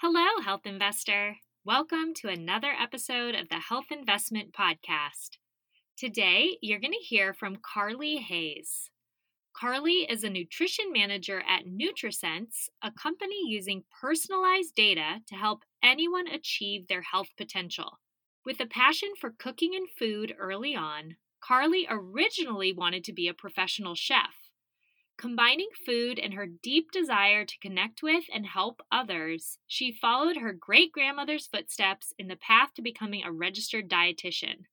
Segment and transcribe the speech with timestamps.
[0.00, 1.38] Hello, health investor.
[1.64, 5.38] Welcome to another episode of the Health Investment Podcast.
[5.96, 8.90] Today, you're going to hear from Carlee Hayes.
[9.60, 16.28] Carlee is a nutrition manager at NutriSense, a company using personalized data to help anyone
[16.28, 17.98] achieve their health potential.
[18.46, 23.34] With a passion for cooking and food early on, Carlee originally wanted to be a
[23.34, 24.47] professional chef.
[25.18, 30.52] Combining food and her deep desire to connect with and help others, she followed her
[30.52, 34.66] great grandmother's footsteps in the path to becoming a registered dietitian.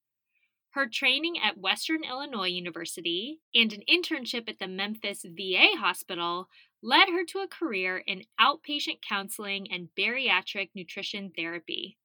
[0.69, 6.47] Her training at Western Illinois University and an internship at the Memphis VA hospital
[6.83, 11.97] led her to a career in outpatient counseling and bariatric nutrition therapy.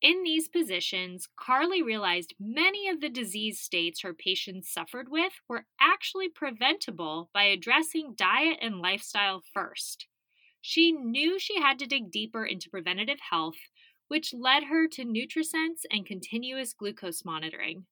[0.00, 5.66] In these positions, Carlee realized many of the disease states her patients suffered with were
[5.80, 10.06] actually preventable by addressing diet and lifestyle first.
[10.60, 13.56] She knew she had to dig deeper into preventative health,
[14.06, 17.86] which led her to NutriSense and continuous glucose monitoring.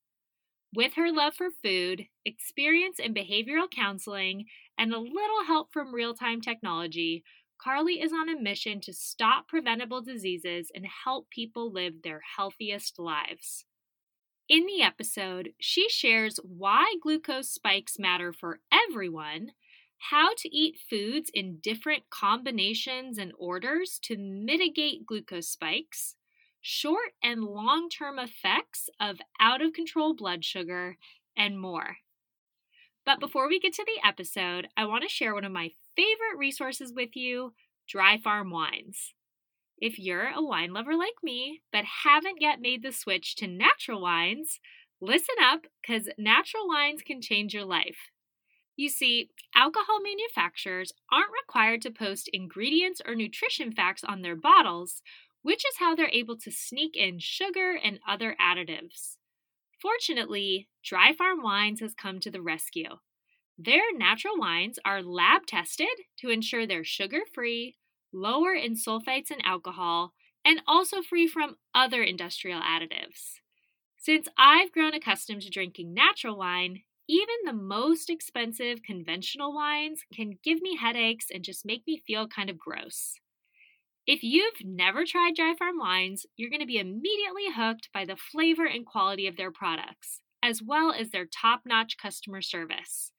[0.75, 4.45] With her love for food, experience in behavioral counseling,
[4.79, 7.25] and a little help from real time technology,
[7.59, 12.99] Carlee is on a mission to stop preventable diseases and help people live their healthiest
[12.99, 13.65] lives.
[14.49, 19.53] In the episode, she shares why glucose spikes matter for everyone,
[19.99, 26.15] how to eat foods in different combinations and orders to mitigate glucose spikes,
[26.61, 30.97] short and long term effects of out of control blood sugar,
[31.37, 31.99] and more.
[33.07, 36.37] But before we get to the episode, I want to share one of my favorite
[36.37, 37.55] resources with you
[37.89, 39.15] Dry Farm Wines.
[39.79, 44.03] If you're a wine lover like me, but haven't yet made the switch to natural
[44.03, 44.59] wines,
[45.01, 48.11] listen up because natural wines can change your life.
[48.75, 55.01] You see, alcohol manufacturers aren't required to post ingredients or nutrition facts on their bottles,
[55.43, 59.17] which is how they're able to sneak in sugar and other additives.
[59.81, 62.99] Fortunately, Dry Farm Wines has come to the rescue.
[63.59, 67.77] Their natural wines are lab tested to ensure they're sugar free,
[68.13, 70.15] lower in sulfites and alcohol,
[70.45, 73.41] and also free from other industrial additives.
[73.99, 80.39] Since I've grown accustomed to drinking natural wine, even the most expensive conventional wines can
[80.43, 83.21] give me headaches and just make me feel kind of gross.
[84.07, 88.15] If you've never tried Dry Farm wines, you're going to be immediately hooked by the
[88.15, 93.11] flavor and quality of their products, as well as their top notch customer service.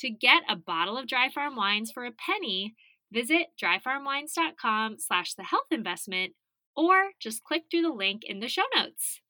[0.00, 2.74] To get a bottle of Dry Farm wines for a penny,
[3.10, 6.34] visit dryfarmwines.com slash the health investment
[6.76, 9.22] or just click through the link in the show notes.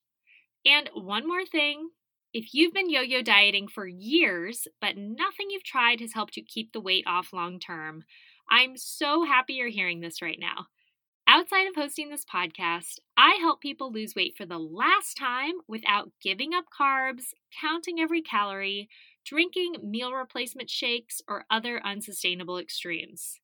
[0.67, 1.91] And one more thing
[2.35, 6.43] if you've been yo yo dieting for years, but nothing you've tried has helped you
[6.45, 8.03] keep the weight off long term,
[8.51, 10.67] I'm so happy you're hearing this right now.
[11.39, 16.11] Outside of hosting this podcast, I help people lose weight for the last time without
[16.21, 17.27] giving up carbs,
[17.61, 18.89] counting every calorie,
[19.25, 23.39] drinking meal replacement shakes, or other unsustainable extremes.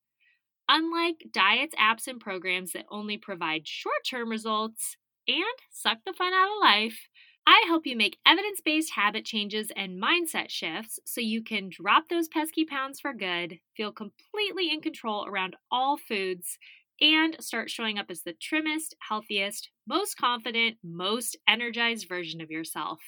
[0.69, 4.97] Unlike diets, apps, and programs that only provide short term results
[5.29, 6.99] and suck the fun out of life,
[7.47, 12.09] I help you make evidence based habit changes and mindset shifts so you can drop
[12.09, 16.59] those pesky pounds for good, feel completely in control around all foods,
[17.01, 23.01] and start showing up as the trimmest, healthiest, most confident, most energized version of yourself.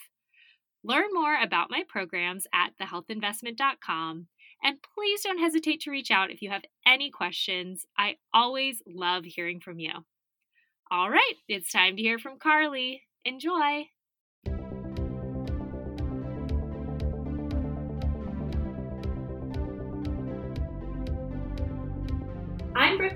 [0.84, 4.26] Learn more about my programs at thehealthinvestment.com.
[4.62, 7.84] And please don't hesitate to reach out if you have any questions.
[7.98, 9.92] I always love hearing from you.
[10.90, 13.00] All right, it's time to hear from Carlee.
[13.24, 13.88] Enjoy.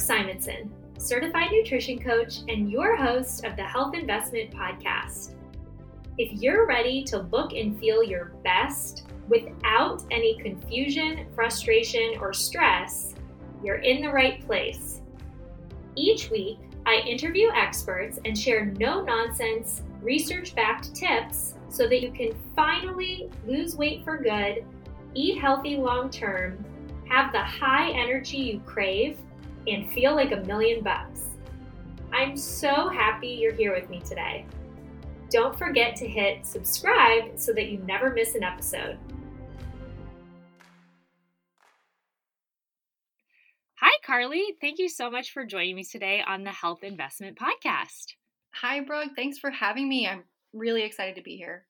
[0.01, 5.35] Simonson, certified nutrition coach and your host of the Health Investment Podcast.
[6.19, 13.15] If you're ready to look and feel your best without any confusion, frustration, or stress,
[13.63, 15.03] you're in the right place.
[15.97, 22.11] Each week, I interview experts and share no nonsense, research backed tips so that you
[22.11, 24.65] can finally lose weight for good,
[25.15, 26.65] eat healthy long term,
[27.09, 29.19] have the high energy you crave
[29.71, 31.23] and feel like a million bucks.
[32.13, 34.45] I'm so happy you're here with me today.
[35.31, 38.99] Don't forget to hit subscribe so that you never miss an episode.
[43.77, 44.57] Hi, Carlee.
[44.61, 48.15] Thank you so much for joining me today on the Health Investment Podcast.
[48.53, 49.13] Hi, Brooke.
[49.17, 50.07] Thanks for having me.
[50.07, 51.65] I'm really excited to be here.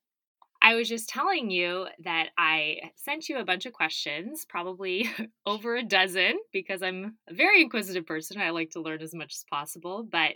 [0.63, 5.09] I was just telling you that I sent you a bunch of questions, probably
[5.47, 8.41] over a dozen, because I'm a very inquisitive person.
[8.41, 10.07] I like to learn as much as possible.
[10.11, 10.33] But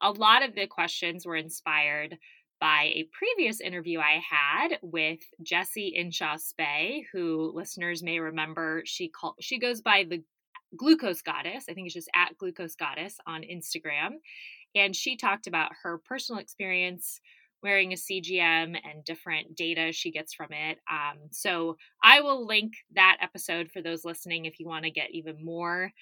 [0.00, 2.18] a lot of the questions were inspired
[2.60, 9.36] by a previous interview I had with Jessie Inchauspé, who listeners may remember she call,
[9.40, 10.24] she goes by the
[10.76, 11.66] glucose goddess.
[11.68, 14.16] I think it's just at glucose goddess on Instagram.
[14.74, 17.20] And she talked about her personal experience
[17.62, 20.78] wearing a CGM and different data she gets from it.
[20.90, 25.10] Um, so I will link that episode for those listening if you want to get
[25.12, 25.92] even more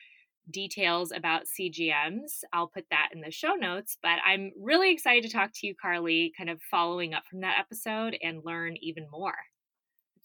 [0.50, 2.42] details about CGMs.
[2.52, 5.74] I'll put that in the show notes, but I'm really excited to talk to you,
[5.74, 9.34] Carlee, kind of following up from that episode and learn even more.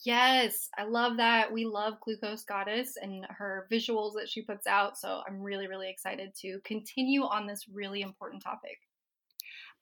[0.03, 1.51] Yes, I love that.
[1.51, 4.97] We love Glucose Goddess and her visuals that she puts out.
[4.97, 8.79] So I'm really, really excited to continue on this really important topic.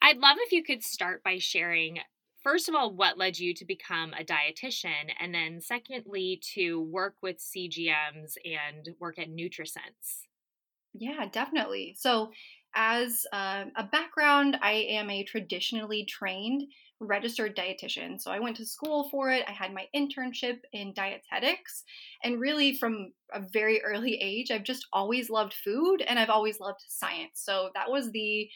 [0.01, 2.00] I'd love if you could start by sharing,
[2.44, 7.16] first of all, what led you to become a dietitian, and then secondly, to work
[7.22, 10.28] with CGMs and work at NutriSense.
[10.94, 11.96] Yeah, definitely.
[11.98, 12.31] So,
[12.75, 16.63] as uh, a background, I am a traditionally trained
[17.00, 18.19] registered dietitian.
[18.19, 19.45] So I went to school for it.
[19.48, 21.84] I had my internship in dietetics.
[22.24, 26.60] And really, from a very early age, I've just always loved food and I've always
[26.60, 27.42] loved science.
[27.44, 28.50] So that was the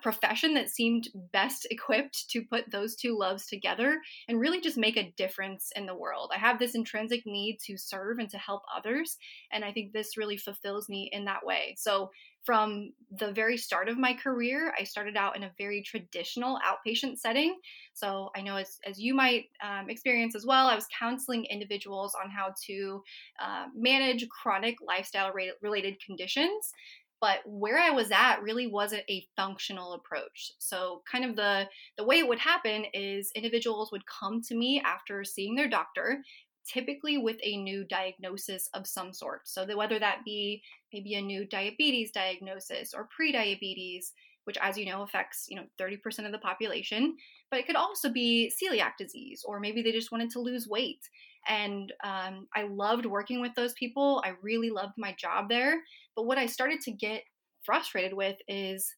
[0.00, 4.96] profession that seemed best equipped to put those two loves together and really just make
[4.96, 6.30] a difference in the world.
[6.34, 9.18] I have this intrinsic need to serve and to help others,
[9.52, 11.74] and I think this really fulfills me in that way.
[11.78, 12.10] So,
[12.44, 17.18] from the very start of my career, I started out in a very traditional outpatient
[17.18, 17.58] setting.
[17.92, 22.14] So, I know as, as you might um, experience as well, I was counseling individuals
[22.22, 23.02] on how to
[23.42, 26.72] uh, manage chronic lifestyle related conditions
[27.20, 31.66] but where i was at really wasn't a functional approach so kind of the
[31.96, 36.22] the way it would happen is individuals would come to me after seeing their doctor
[36.66, 40.62] typically with a new diagnosis of some sort so that whether that be
[40.92, 44.12] maybe a new diabetes diagnosis or pre-diabetes
[44.44, 47.16] which as you know affects you know 30% of the population
[47.50, 51.08] but it could also be celiac disease or maybe they just wanted to lose weight
[51.48, 54.22] and um, I loved working with those people.
[54.24, 55.82] I really loved my job there.
[56.18, 57.22] But what I started to get
[57.64, 58.92] frustrated with is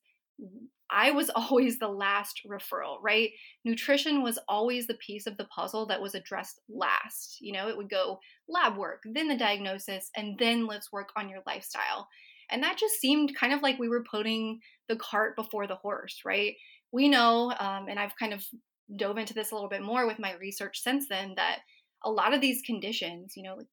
[0.90, 3.28] I was always the last referral, right?
[3.62, 7.36] Nutrition was always the piece of the puzzle that was addressed last.
[7.42, 11.28] You know, it would go lab work, then the diagnosis, and then let's work on
[11.28, 12.08] your lifestyle.
[12.50, 16.22] And that just seemed kind of like we were putting the cart before the horse,
[16.24, 16.54] right?
[16.90, 18.42] We know, um, and I've kind of
[18.96, 21.58] dove into this a little bit more with my research since then, that
[22.02, 23.66] a lot of these conditions, you know, like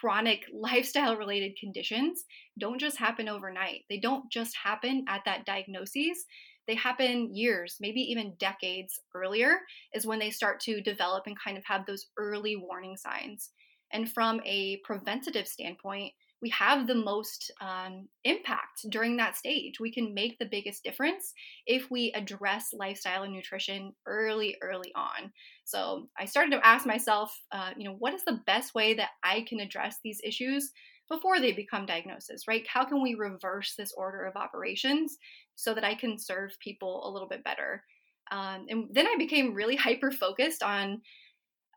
[0.00, 2.24] chronic lifestyle related conditions,
[2.58, 3.82] don't just happen overnight.
[3.88, 6.24] They don't just happen at that diagnosis.
[6.66, 9.58] They happen years, maybe even decades earlier,
[9.92, 13.50] is when they start to develop and kind of have those early warning signs.
[13.92, 16.12] And from a preventative standpoint,
[16.44, 19.80] we have the most um, impact during that stage.
[19.80, 21.32] We can make the biggest difference
[21.66, 25.32] if we address lifestyle and nutrition early, early on.
[25.64, 29.08] So I started to ask myself, uh, you know, what is the best way that
[29.24, 30.70] I can address these issues
[31.08, 32.66] before they become diagnosis, right?
[32.68, 35.16] How can we reverse this order of operations
[35.54, 37.82] so that I can serve people a little bit better?
[38.30, 41.00] Um, and then I became really hyper focused on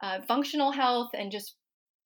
[0.01, 1.55] uh, functional health and just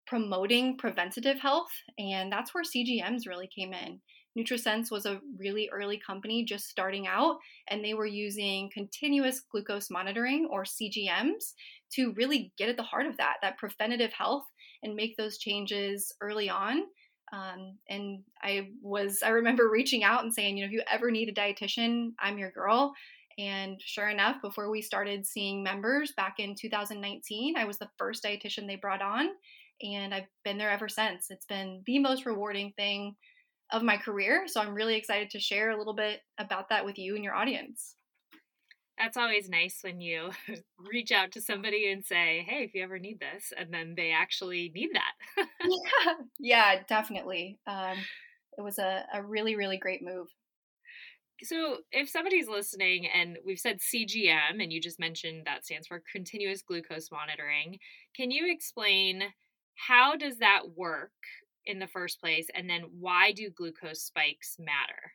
[0.07, 3.99] promoting preventative health, and that's where CGMs really came in.
[4.37, 7.37] NutriSense was a really early company just starting out,
[7.67, 11.53] and they were using continuous glucose monitoring or CGMs
[11.93, 14.45] to really get at the heart of that, that preventative health,
[14.83, 16.83] and make those changes early on.
[17.33, 21.11] Um, and I was, I remember reaching out and saying, you know, if you ever
[21.11, 22.93] need a dietitian, I'm your girl.
[23.37, 28.23] And sure enough, before we started seeing members back in 2019, I was the first
[28.23, 29.29] dietitian they brought on
[29.83, 31.27] and I've been there ever since.
[31.29, 33.15] It's been the most rewarding thing
[33.71, 34.43] of my career.
[34.47, 37.35] So I'm really excited to share a little bit about that with you and your
[37.35, 37.95] audience.
[38.97, 40.29] That's always nice when you
[40.77, 44.11] reach out to somebody and say, hey, if you ever need this, and then they
[44.11, 45.47] actually need that.
[45.63, 46.13] yeah.
[46.39, 47.57] yeah, definitely.
[47.65, 47.97] Um,
[48.57, 50.27] it was a, a really, really great move.
[51.43, 56.03] So, if somebody's listening and we've said CGM, and you just mentioned that stands for
[56.11, 57.79] continuous glucose monitoring,
[58.15, 59.23] can you explain
[59.87, 61.11] how does that work
[61.65, 62.47] in the first place?
[62.53, 65.13] And then why do glucose spikes matter?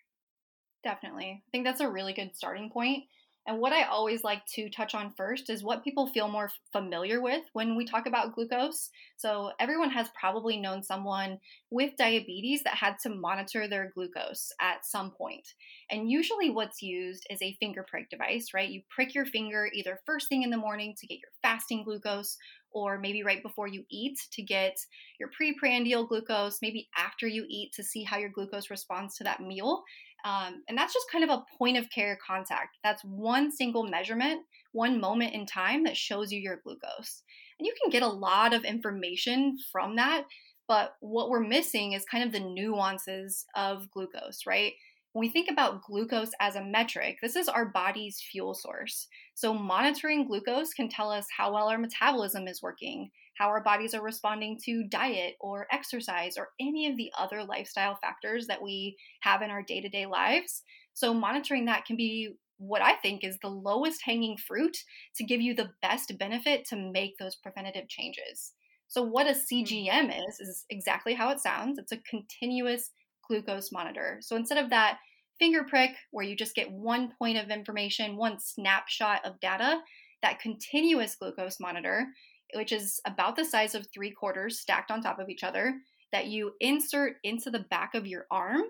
[0.82, 1.42] Definitely.
[1.46, 3.04] I think that's a really good starting point.
[3.46, 7.20] And what I always like to touch on first is what people feel more familiar
[7.20, 8.90] with when we talk about glucose.
[9.16, 11.38] So, everyone has probably known someone
[11.70, 15.46] with diabetes that had to monitor their glucose at some point.
[15.90, 18.68] And usually, what's used is a finger prick device, right?
[18.68, 22.36] You prick your finger either first thing in the morning to get your fasting glucose,
[22.72, 24.76] or maybe right before you eat to get
[25.18, 29.40] your preprandial glucose, maybe after you eat to see how your glucose responds to that
[29.40, 29.82] meal.
[30.26, 32.78] Um, and that's just kind of a point of care contact.
[32.83, 34.42] That's one single measurement,
[34.73, 37.23] one moment in time that shows you your glucose.
[37.61, 40.25] And you can get a lot of information from that.
[40.66, 44.73] But what we're missing is kind of the nuances of glucose, right?
[45.12, 49.06] When we think about glucose as a metric, this is our body's fuel source.
[49.35, 53.94] So, monitoring glucose can tell us how well our metabolism is working, how our bodies
[53.94, 58.96] are responding to diet or exercise or any of the other lifestyle factors that we
[59.20, 60.62] have in our day to day lives.
[60.94, 64.76] So, monitoring that can be what I think is the lowest hanging fruit
[65.16, 68.52] to give you the best benefit to make those preventative changes.
[68.88, 69.38] So, what a hmm.
[69.38, 72.90] CGM is, is exactly how it sounds it's a continuous
[73.26, 74.18] glucose monitor.
[74.20, 74.98] So instead of that
[75.38, 79.80] finger prick where you just get one point of information, one snapshot of data,
[80.22, 82.06] that continuous glucose monitor,
[82.54, 85.74] which is about the size of three quarters stacked on top of each other,
[86.12, 88.62] that you insert into the back of your arm,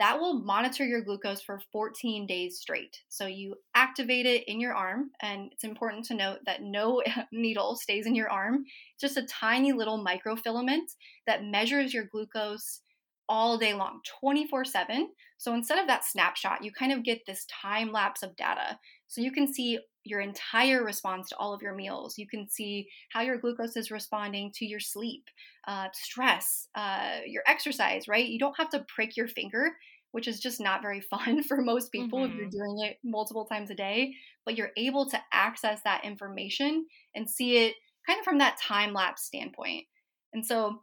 [0.00, 3.02] that will monitor your glucose for 14 days straight.
[3.10, 7.76] So you activate it in your arm, and it's important to note that no needle
[7.76, 8.64] stays in your arm.
[8.94, 10.86] It's just a tiny little microfilament
[11.26, 12.80] that measures your glucose
[13.28, 15.10] all day long, 24 7.
[15.36, 18.78] So instead of that snapshot, you kind of get this time lapse of data.
[19.06, 22.16] So you can see your entire response to all of your meals.
[22.16, 25.24] You can see how your glucose is responding to your sleep,
[25.68, 28.26] uh, stress, uh, your exercise, right?
[28.26, 29.70] You don't have to prick your finger,
[30.12, 32.32] which is just not very fun for most people mm-hmm.
[32.32, 32.76] if you're mm-hmm.
[32.78, 34.14] doing it multiple times a day,
[34.44, 37.74] but you're able to access that information and see it
[38.06, 39.84] kind of from that time lapse standpoint.
[40.32, 40.82] And so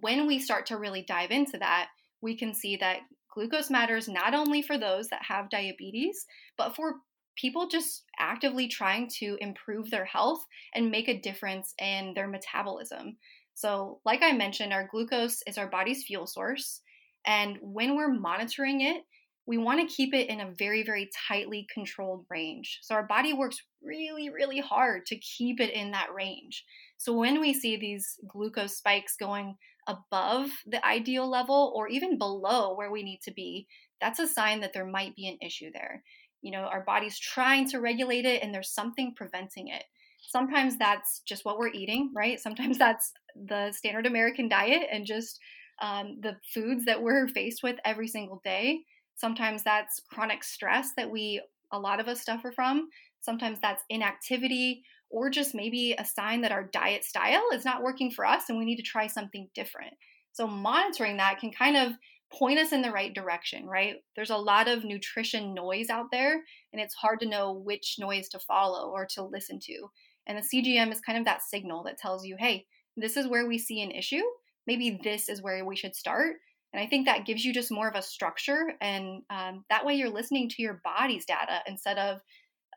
[0.00, 1.88] when we start to really dive into that,
[2.20, 3.00] we can see that
[3.32, 6.26] glucose matters not only for those that have diabetes,
[6.56, 6.94] but for
[7.40, 13.16] people just actively trying to improve their health and make a difference in their metabolism.
[13.54, 16.80] So, like I mentioned, our glucose is our body's fuel source.
[17.26, 19.02] And when we're monitoring it,
[19.46, 22.78] we want to keep it in a very, very tightly controlled range.
[22.82, 26.64] So, our body works really, really hard to keep it in that range.
[26.98, 29.56] So, when we see these glucose spikes going
[29.88, 33.66] above the ideal level or even below where we need to be,
[34.00, 36.04] that's a sign that there might be an issue there.
[36.42, 39.84] You know, our body's trying to regulate it and there's something preventing it.
[40.20, 42.40] Sometimes that's just what we're eating, right?
[42.40, 45.38] Sometimes that's the standard American diet and just
[45.80, 48.80] um, the foods that we're faced with every single day.
[49.14, 51.40] Sometimes that's chronic stress that we,
[51.72, 52.88] a lot of us, suffer from.
[53.20, 58.10] Sometimes that's inactivity or just maybe a sign that our diet style is not working
[58.10, 59.94] for us and we need to try something different.
[60.32, 61.92] So, monitoring that can kind of
[62.32, 63.96] point us in the right direction, right?
[64.14, 66.42] There's a lot of nutrition noise out there,
[66.72, 69.90] and it's hard to know which noise to follow or to listen to.
[70.26, 72.66] And the CGM is kind of that signal that tells you, hey,
[72.96, 74.22] this is where we see an issue.
[74.66, 76.36] Maybe this is where we should start.
[76.72, 79.94] And I think that gives you just more of a structure, and um, that way
[79.94, 82.20] you're listening to your body's data instead of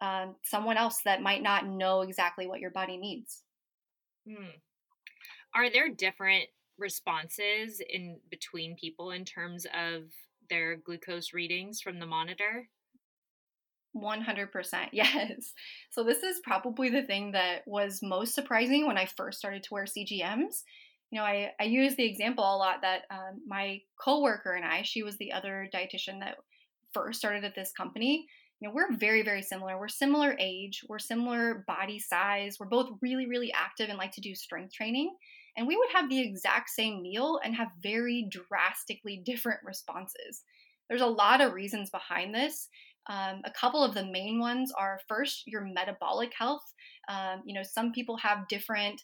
[0.01, 3.43] um, someone else that might not know exactly what your body needs.
[4.25, 4.45] Hmm.
[5.53, 6.45] Are there different
[6.77, 10.03] responses in between people in terms of
[10.49, 12.67] their glucose readings from the monitor?
[13.95, 14.49] 100%.
[14.93, 15.53] Yes.
[15.89, 19.73] So, this is probably the thing that was most surprising when I first started to
[19.73, 20.63] wear CGMs.
[21.11, 24.83] You know, I, I use the example a lot that um, my coworker and I,
[24.83, 26.37] she was the other dietitian that
[26.93, 28.27] first started at this company
[28.61, 29.77] you know, we're very, very similar.
[29.79, 34.21] We're similar age, we're similar body size, we're both really, really active and like to
[34.21, 35.15] do strength training.
[35.57, 40.43] And we would have the exact same meal and have very drastically different responses.
[40.89, 42.67] There's a lot of reasons behind this.
[43.07, 46.73] Um, a couple of the main ones are first, your metabolic health.
[47.09, 49.03] Um, you know, some people have different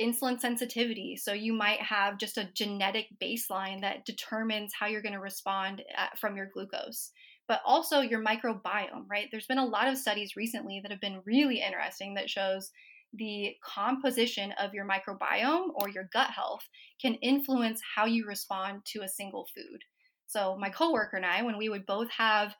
[0.00, 1.16] insulin sensitivity.
[1.16, 5.82] So you might have just a genetic baseline that determines how you're going to respond
[5.96, 7.10] at, uh, from your glucose
[7.48, 9.28] but also your microbiome, right?
[9.30, 12.70] There's been a lot of studies recently that have been really interesting that shows
[13.14, 16.62] the composition of your microbiome or your gut health
[17.00, 19.80] can influence how you respond to a single food.
[20.26, 22.54] So, my coworker and I, when we would both have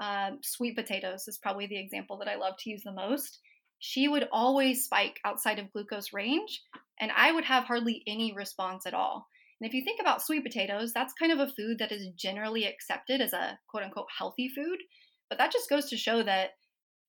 [0.00, 3.40] um, sweet potatoes, is probably the example that I love to use the most.
[3.78, 6.62] She would always spike outside of glucose range,
[7.00, 9.26] and I would have hardly any response at all.
[9.60, 12.64] And if you think about sweet potatoes, that's kind of a food that is generally
[12.64, 14.78] accepted as a quote unquote healthy food.
[15.28, 16.50] But that just goes to show that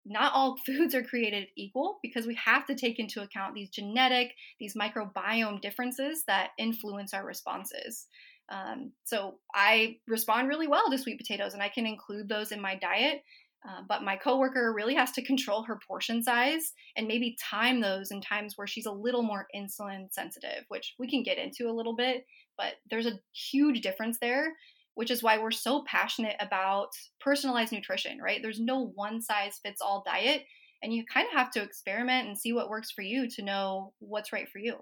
[0.10, 4.34] not all foods are created equal because we have to take into account these genetic,
[4.60, 8.08] these microbiome differences that influence our responses.
[8.50, 12.62] Um, so I respond really well to sweet potatoes and I can include those in
[12.62, 13.24] my diet.
[13.68, 18.12] Uh, but my coworker really has to control her portion size and maybe time those
[18.12, 21.74] in times where she's a little more insulin sensitive, which we can get into a
[21.74, 22.26] little bit.
[22.58, 24.54] But there's a huge difference there
[24.98, 26.89] which is why we're so passionate about
[27.20, 28.42] personalized nutrition, right?
[28.42, 30.42] There's no one size fits all diet,
[30.82, 33.94] and you kind of have to experiment and see what works for you to know
[34.00, 34.74] what's right for you.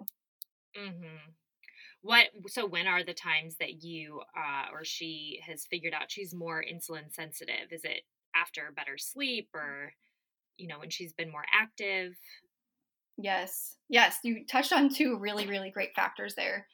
[0.74, 1.32] Mm-hmm.
[2.00, 6.32] What so when are the times that you uh, or she has figured out she's
[6.32, 7.70] more insulin sensitive?
[7.70, 8.00] Is it
[8.34, 9.92] after better sleep or
[10.56, 12.14] you know when she's been more active?
[13.18, 13.76] Yes.
[13.90, 16.66] Yes, you touched on two really really great factors there.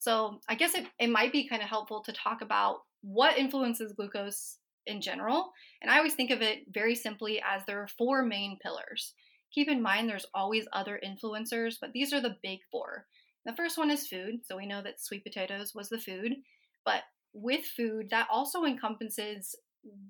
[0.00, 3.92] So, I guess it, it might be kind of helpful to talk about what influences
[3.92, 5.52] glucose in general.
[5.82, 9.14] And I always think of it very simply as there are four main pillars.
[9.52, 13.06] Keep in mind there's always other influencers, but these are the big four.
[13.46, 14.40] The first one is food.
[14.44, 16.34] So we know that sweet potatoes was the food.
[16.84, 17.02] But
[17.32, 19.54] with food, that also encompasses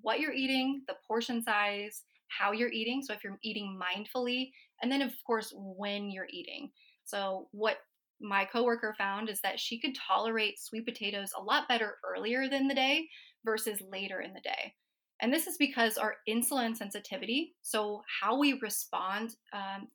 [0.00, 3.02] what you're eating, the portion size, how you're eating.
[3.02, 4.50] So if you're eating mindfully,
[4.82, 6.70] and then of course, when you're eating.
[7.04, 7.78] So what
[8.20, 12.68] my coworker found is that she could tolerate sweet potatoes a lot better earlier than
[12.68, 13.08] the day
[13.44, 14.74] versus later in the day.
[15.20, 19.88] And this is because our insulin sensitivity, so how we respond um,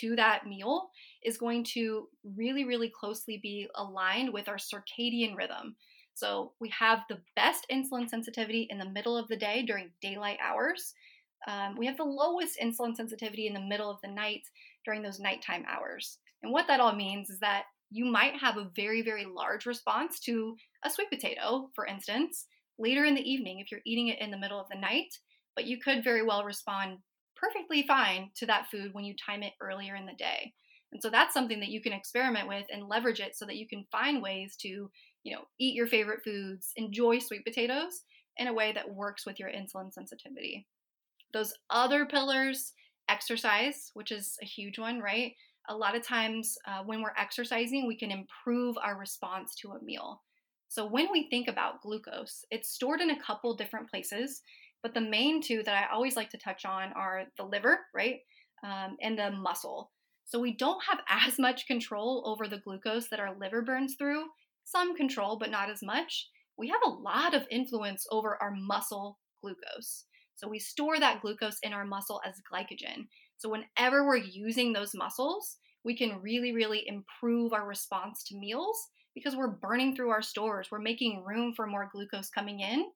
[0.00, 0.88] to that meal,
[1.24, 5.76] is going to really, really closely be aligned with our circadian rhythm.
[6.14, 10.38] So we have the best insulin sensitivity in the middle of the day during daylight
[10.42, 10.94] hours.
[11.46, 14.42] Um, we have the lowest insulin sensitivity in the middle of the night
[14.84, 16.18] during those nighttime hours.
[16.42, 20.20] And what that all means is that you might have a very, very large response
[20.20, 22.46] to a sweet potato, for instance,
[22.78, 25.08] later in the evening if you're eating it in the middle of the night,
[25.54, 26.98] but you could very well respond
[27.36, 30.52] perfectly fine to that food when you time it earlier in the day.
[30.92, 33.66] And so that's something that you can experiment with and leverage it so that you
[33.68, 34.90] can find ways to,
[35.24, 38.02] you know, eat your favorite foods, enjoy sweet potatoes
[38.38, 40.66] in a way that works with your insulin sensitivity.
[41.32, 42.72] Those other pillars,
[43.08, 45.32] exercise, which is a huge one, right?
[45.68, 49.82] A lot of times uh, when we're exercising, we can improve our response to a
[49.82, 50.22] meal.
[50.68, 54.42] So when we think about glucose, it's stored in a couple different places,
[54.82, 58.16] but the main two that I always like to touch on are the liver, right,
[58.64, 59.92] um, and the muscle.
[60.24, 64.24] So we don't have as much control over the glucose that our liver burns through.
[64.64, 66.28] Some control, but not as much.
[66.58, 70.04] We have a lot of influence over our muscle glucose.
[70.34, 73.06] So we store that glucose in our muscle as glycogen.
[73.38, 78.76] So whenever we're using those muscles, we can really, really improve our response to meals
[79.14, 80.68] because we're burning through our stores.
[80.70, 82.86] We're making room for more glucose coming in.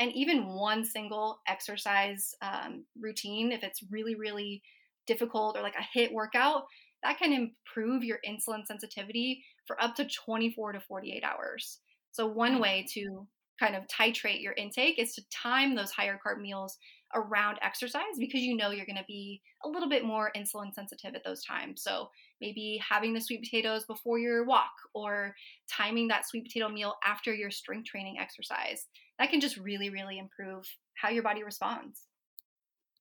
[0.00, 4.62] And even one single exercise um, routine, if it's really, really
[5.06, 6.64] difficult or like a HIIT workout,
[7.02, 11.78] that can improve your insulin sensitivity for up to 24 to 48 hours.
[12.12, 12.60] So, one hmm.
[12.60, 13.26] way to
[13.60, 16.76] kind of titrate your intake is to time those higher carb meals
[17.14, 21.14] around exercise because you know you're going to be a little bit more insulin sensitive
[21.14, 21.82] at those times.
[21.82, 25.34] So maybe having the sweet potatoes before your walk or
[25.70, 28.86] timing that sweet potato meal after your strength training exercise.
[29.18, 32.02] That can just really, really improve how your body responds.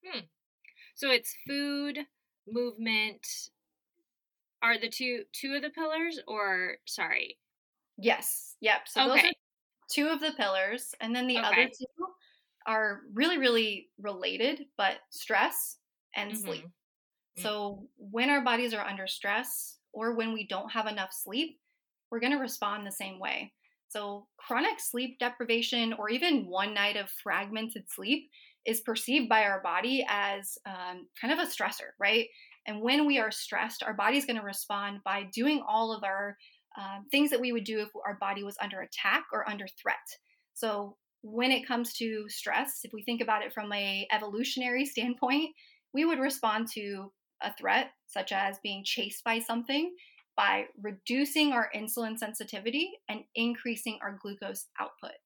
[0.05, 0.21] Hmm.
[0.95, 1.99] So it's food,
[2.47, 3.25] movement.
[4.63, 7.37] Are the two two of the pillars or sorry?
[7.97, 8.55] Yes.
[8.61, 8.87] Yep.
[8.87, 9.09] So okay.
[9.09, 9.33] those are
[9.91, 10.95] two of the pillars.
[10.99, 11.45] And then the okay.
[11.45, 11.85] other two
[12.67, 15.77] are really, really related, but stress
[16.15, 16.45] and mm-hmm.
[16.45, 16.65] sleep.
[16.65, 17.41] Mm-hmm.
[17.43, 21.57] So when our bodies are under stress or when we don't have enough sleep,
[22.11, 23.53] we're going to respond the same way.
[23.89, 28.29] So chronic sleep deprivation or even one night of fragmented sleep
[28.65, 32.27] is perceived by our body as um, kind of a stressor, right?
[32.65, 36.37] And when we are stressed, our body's going to respond by doing all of our
[36.77, 39.95] um, things that we would do if our body was under attack or under threat.
[40.53, 40.97] So
[41.31, 45.51] when it comes to stress, if we think about it from a evolutionary standpoint,
[45.93, 47.11] we would respond to
[47.41, 49.93] a threat such as being chased by something
[50.37, 55.17] by reducing our insulin sensitivity and increasing our glucose output.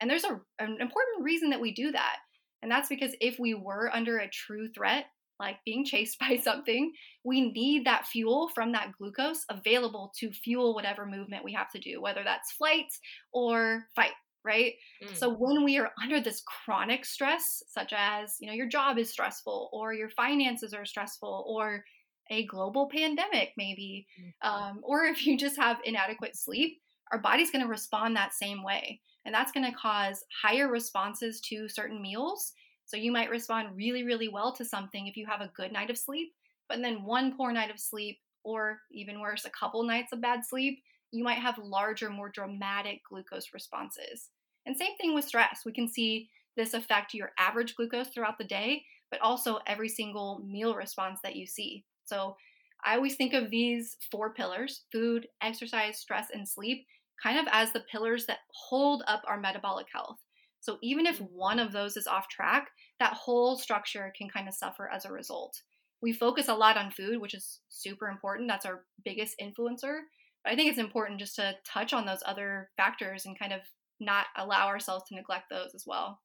[0.00, 2.16] And there's a, an important reason that we do that.
[2.60, 5.06] And that's because if we were under a true threat,
[5.38, 6.92] like being chased by something,
[7.24, 11.78] we need that fuel from that glucose available to fuel whatever movement we have to
[11.78, 12.86] do, whether that's flight
[13.32, 14.12] or fight,
[14.44, 14.74] right?
[15.02, 15.16] Mm.
[15.16, 19.10] So when we are under this chronic stress, such as, you know, your job is
[19.10, 21.84] stressful or your finances are stressful or
[22.30, 24.48] a global pandemic maybe, mm.
[24.48, 26.80] um, or if you just have inadequate sleep,
[27.12, 29.00] our body's going to respond that same way.
[29.24, 32.52] And that's going to cause higher responses to certain meals
[32.88, 35.90] So you might respond really, really well to something if you have a good night
[35.90, 36.32] of sleep,
[36.70, 40.40] but then one poor night of sleep, or even worse, a couple nights of bad
[40.48, 44.28] sleep, you might have larger, more dramatic glucose responses.
[44.66, 45.62] And same thing with stress.
[45.64, 50.42] We can see this affect your average glucose throughout the day, but also every single
[50.46, 51.84] meal response that you see.
[52.04, 52.36] So
[52.84, 56.86] I always think of these four pillars food, exercise, stress, and sleep
[57.22, 60.18] kind of as the pillars that hold up our metabolic health.
[60.60, 61.28] So even if mm.
[61.30, 62.68] one of those is off track,
[63.00, 65.60] that whole structure can kind of suffer as a result.
[66.00, 68.48] We focus a lot on food, which is super important.
[68.48, 70.00] That's our biggest influencer.
[70.44, 73.60] But I think it's important just to touch on those other factors and kind of
[74.00, 76.20] not allow ourselves to neglect those as well.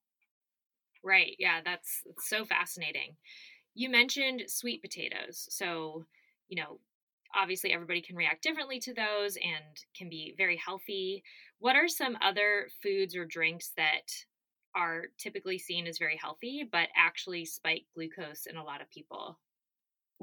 [1.04, 1.36] Right.
[1.39, 3.15] Yeah, that's, that's so fascinating.
[3.76, 5.47] You mentioned sweet potatoes.
[5.49, 6.06] So,
[6.47, 6.80] you know,
[7.36, 11.23] obviously everybody can react differently to those and can be very healthy.
[11.60, 14.12] What are some other foods or drinks that
[14.76, 19.39] are typically seen as very healthy, but actually spike glucose in a lot of people?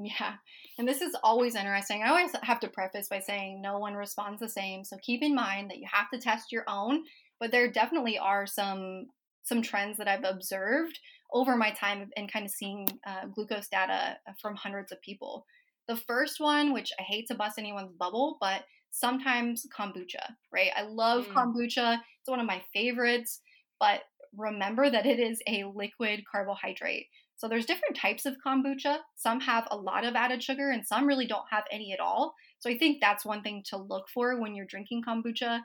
[0.03, 0.35] Yeah,
[0.79, 2.03] and this is always interesting.
[2.03, 4.85] I always have to preface by saying no one responds the same.
[4.85, 7.05] So keep in mind that you have to test your own,
[7.39, 9.07] but there definitely are some
[9.43, 10.99] some trends that I've observed
[11.33, 15.47] over my time and kind of seeing uh, glucose data from hundreds of people.
[15.89, 20.71] The first one, which I hate to bust anyone's bubble, but sometimes kombucha, right?
[20.77, 21.33] I love mm.
[21.33, 21.99] kombucha.
[22.21, 23.41] It's one of my favorites,
[23.79, 24.01] but
[24.37, 27.07] remember that it is a liquid carbohydrate.
[27.41, 28.99] So there's different types of kombucha.
[29.17, 32.35] Some have a lot of added sugar and some really don't have any at all.
[32.59, 35.63] So I think that's one thing to look for when you're drinking kombucha.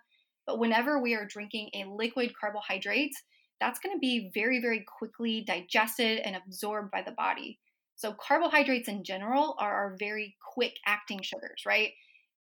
[0.48, 3.12] But whenever we are drinking a liquid carbohydrate,
[3.60, 7.60] that's going to be very, very quickly digested and absorbed by the body.
[7.98, 11.92] So, carbohydrates in general are our very quick acting sugars, right?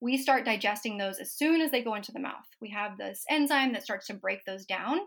[0.00, 2.46] We start digesting those as soon as they go into the mouth.
[2.60, 4.98] We have this enzyme that starts to break those down.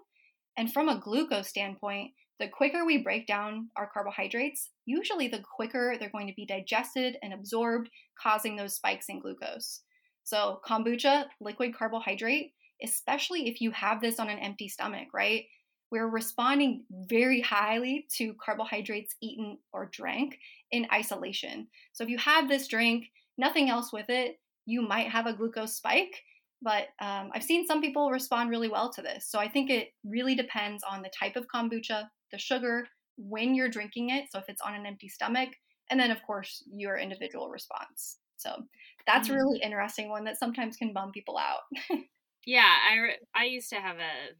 [0.55, 5.95] And from a glucose standpoint, the quicker we break down our carbohydrates, usually the quicker
[5.99, 7.89] they're going to be digested and absorbed,
[8.21, 9.81] causing those spikes in glucose.
[10.23, 15.45] So, kombucha, liquid carbohydrate, especially if you have this on an empty stomach, right?
[15.93, 20.39] we're responding very highly to carbohydrates eaten or drank
[20.71, 21.67] in isolation.
[21.91, 25.75] So if you have this drink, nothing else with it, you might have a glucose
[25.75, 26.23] spike.
[26.63, 29.27] But um, I've seen some people respond really well to this.
[29.29, 32.85] So I think it really depends on the type of kombucha, the sugar,
[33.17, 34.25] when you're drinking it.
[34.31, 35.49] So if it's on an empty stomach,
[35.89, 38.17] and then of course your individual response.
[38.35, 38.63] So
[39.07, 39.37] that's mm-hmm.
[39.37, 41.61] really interesting one that sometimes can bum people out.
[42.45, 44.33] yeah, I re- I used to have a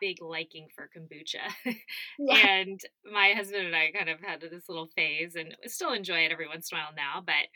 [0.00, 1.74] big liking for kombucha.
[2.18, 2.46] yeah.
[2.46, 6.32] And my husband and I kind of had this little phase and still enjoy it
[6.32, 7.46] every once in a while now, but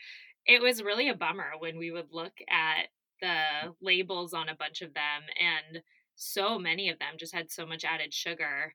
[0.45, 2.87] it was really a bummer when we would look at
[3.21, 5.83] the labels on a bunch of them and
[6.15, 8.73] so many of them just had so much added sugar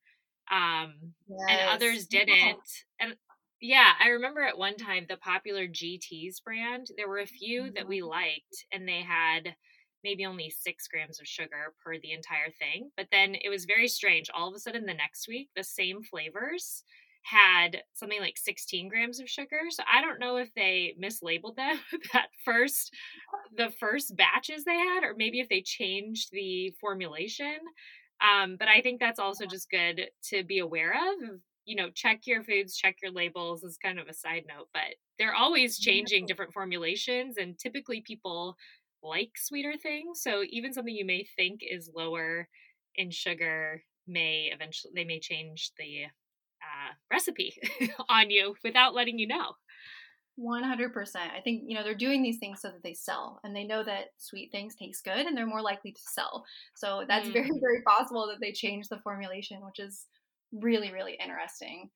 [0.51, 0.95] um
[1.29, 1.47] yes.
[1.49, 2.59] and others didn't
[3.01, 3.15] and
[3.61, 7.89] yeah i remember at one time the popular gt's brand there were a few that
[7.89, 8.09] we mm-hmm.
[8.09, 9.55] liked and they had
[10.05, 12.91] maybe only six grams of sugar per the entire thing.
[12.97, 14.31] But then it was very strange.
[14.33, 16.85] All of a sudden, the next week, the same flavors
[17.23, 19.61] had something like 16 grams of sugar.
[19.71, 21.79] So I don't know if they mislabeled them
[22.13, 22.93] that first,
[23.57, 27.57] the first batches they had, or maybe if they changed the formulation.
[28.21, 31.41] Um, but I think that's also just good to be aware of.
[31.65, 34.97] You know, check your foods, check your labels is kind of a side note, but
[35.19, 37.37] they're always changing different formulations.
[37.39, 38.57] And typically people
[39.03, 40.23] like sweeter things.
[40.23, 42.49] So even something you may think is lower
[42.97, 47.55] in sugar may eventually they may change the uh, recipe
[48.09, 49.55] on you without letting you know.
[50.39, 51.17] 100%.
[51.17, 53.85] I think, you know, they're doing these things so that they sell and they know
[53.85, 56.45] that sweet things taste good and they're more likely to sell.
[56.75, 57.33] So that's mm.
[57.33, 60.07] very, very possible that they change the formulation, which is
[60.53, 61.91] really, really interesting.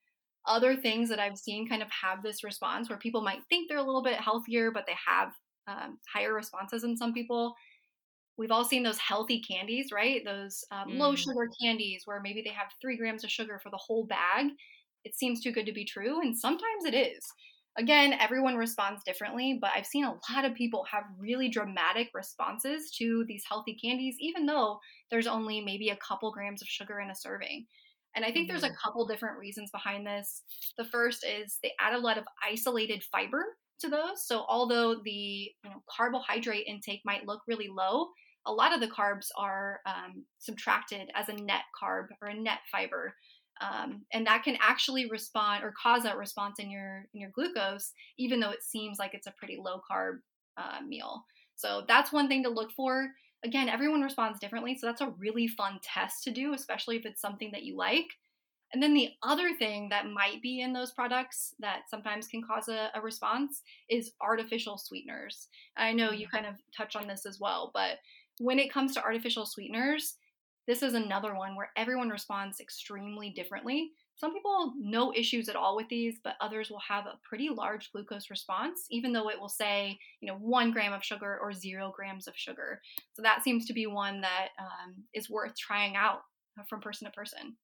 [0.47, 3.79] Other things that I've seen kind of have this response where people might think they're
[3.79, 5.33] a little bit healthier, but they have
[5.67, 7.55] um, higher responses in some people.
[8.37, 10.25] We've all seen those healthy candies, right?
[10.25, 10.99] Those um, mm.
[10.99, 14.47] low sugar candies where maybe they have three grams of sugar for the whole bag.
[15.05, 17.25] It seems too good to be true, and sometimes it is.
[17.79, 22.91] Again, everyone responds differently, but I've seen a lot of people have really dramatic responses
[22.99, 27.11] to these healthy candies, even though there's only maybe a couple grams of sugar in
[27.11, 27.67] a serving.
[28.17, 28.75] And I think there's a mm-hmm.
[28.83, 30.43] couple different reasons behind this.
[30.77, 33.45] The first is they add a lot of isolated fiber
[33.81, 34.27] to those.
[34.27, 38.09] So although the you know, carbohydrate intake might look really low,
[38.47, 42.61] a lot of the carbs are um, subtracted as a net carb or a net
[42.73, 43.15] fiber.
[43.61, 47.93] Um, and that can actually respond or cause that response in your in your glucose,
[48.19, 50.19] even though it seems like it's a pretty low carb
[50.57, 51.25] uh, meal.
[51.57, 53.09] So that's one thing to look for.
[53.45, 57.21] Again, everyone responds differently, so that's a really fun test to do, especially if it's
[57.21, 58.07] something that you like.
[58.73, 62.69] And then the other thing that might be in those products that sometimes can cause
[62.69, 65.49] a, a response is artificial sweeteners.
[65.77, 66.31] I know you mm.
[66.31, 67.99] kind of touch on this as well, but
[68.41, 70.17] when it comes to artificial sweeteners,
[70.69, 73.93] this is another one where everyone responds extremely differently.
[74.17, 77.91] Some people no issues at all with these, but others will have a pretty large
[77.91, 81.91] glucose response, even though it will say, you know, one gram of sugar or zero
[81.97, 82.83] grams of sugar.
[83.15, 86.21] So that seems to be one that um, is worth trying out
[86.69, 87.57] from person to person.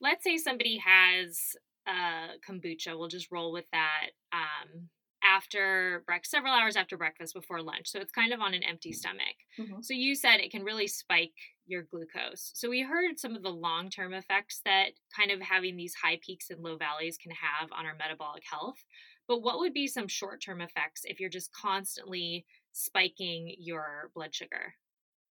[0.00, 1.56] Let's say somebody has
[1.88, 2.96] uh, kombucha.
[2.96, 4.10] We'll just roll with that.
[4.32, 4.88] Um,
[5.24, 7.88] after breakfast, several hours after breakfast before lunch.
[7.88, 9.36] So it's kind of on an empty stomach.
[9.58, 9.82] Mm-hmm.
[9.82, 11.34] So you said it can really spike
[11.66, 12.50] your glucose.
[12.54, 16.18] So we heard some of the long term effects that kind of having these high
[16.24, 18.84] peaks and low valleys can have on our metabolic health.
[19.26, 24.34] But what would be some short term effects if you're just constantly spiking your blood
[24.34, 24.74] sugar?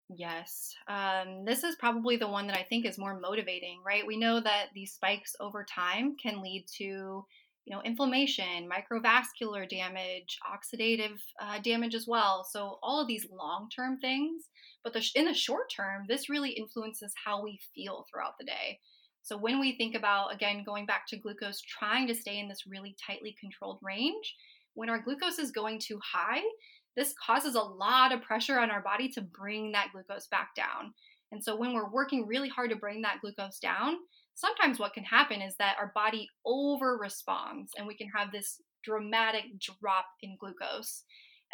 [0.09, 0.75] Yes.
[0.87, 4.05] Um, this is probably the one that I think is more motivating, right?
[4.05, 7.25] We know that these spikes over time can lead to
[7.65, 12.45] you know, inflammation, microvascular damage, oxidative uh, damage as well.
[12.49, 14.49] So all of these long-term things,
[14.83, 18.79] but the, in the short term, this really influences how we feel throughout the day.
[19.21, 22.67] So when we think about again going back to glucose, trying to stay in this
[22.67, 24.35] really tightly controlled range,
[24.73, 26.41] when our glucose is going too high,
[26.97, 30.93] this causes a lot of pressure on our body to bring that glucose back down.
[31.31, 33.95] And so when we're working really hard to bring that glucose down,
[34.35, 38.61] sometimes what can happen is that our body over responds and we can have this
[38.83, 41.03] dramatic drop in glucose.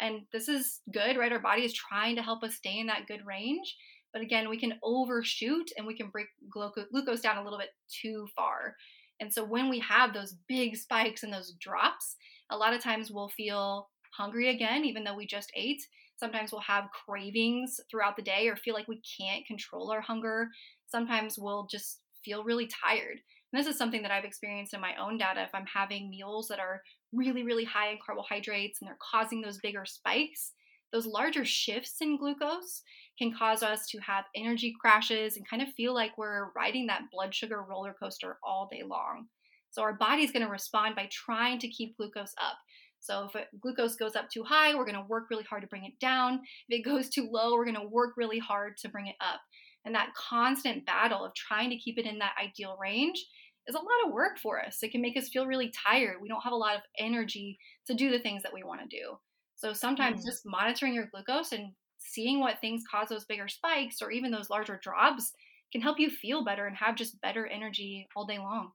[0.00, 1.32] And this is good, right?
[1.32, 3.76] Our body is trying to help us stay in that good range.
[4.12, 8.26] But again, we can overshoot and we can break glucose down a little bit too
[8.34, 8.74] far.
[9.20, 12.16] And so when we have those big spikes and those drops,
[12.50, 15.82] a lot of times we'll feel hungry again, even though we just ate.
[16.16, 20.48] Sometimes we'll have cravings throughout the day or feel like we can't control our hunger.
[20.88, 23.18] Sometimes we'll just feel really tired.
[23.52, 25.42] And this is something that I've experienced in my own data.
[25.42, 29.58] If I'm having meals that are really, really high in carbohydrates and they're causing those
[29.58, 30.52] bigger spikes,
[30.92, 32.82] those larger shifts in glucose
[33.18, 37.02] can cause us to have energy crashes and kind of feel like we're riding that
[37.12, 39.26] blood sugar roller coaster all day long.
[39.70, 42.56] So our body's going to respond by trying to keep glucose up.
[42.98, 45.84] So if glucose goes up too high, we're going to work really hard to bring
[45.84, 46.40] it down.
[46.68, 49.40] If it goes too low, we're going to work really hard to bring it up.
[49.84, 53.24] And that constant battle of trying to keep it in that ideal range
[53.66, 54.82] is a lot of work for us.
[54.82, 56.16] It can make us feel really tired.
[56.20, 58.96] We don't have a lot of energy to do the things that we want to
[58.96, 59.18] do.
[59.56, 60.26] So sometimes mm.
[60.26, 64.50] just monitoring your glucose and seeing what things cause those bigger spikes or even those
[64.50, 65.32] larger drops
[65.72, 68.72] can help you feel better and have just better energy all day long.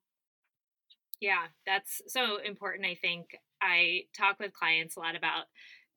[1.20, 2.86] Yeah, that's so important.
[2.86, 3.26] I think
[3.62, 5.46] I talk with clients a lot about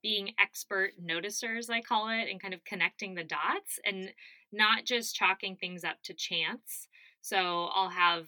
[0.03, 4.11] being expert noticers, I call it, and kind of connecting the dots and
[4.53, 6.89] not just chalking things up to chance.
[7.21, 8.27] So I'll have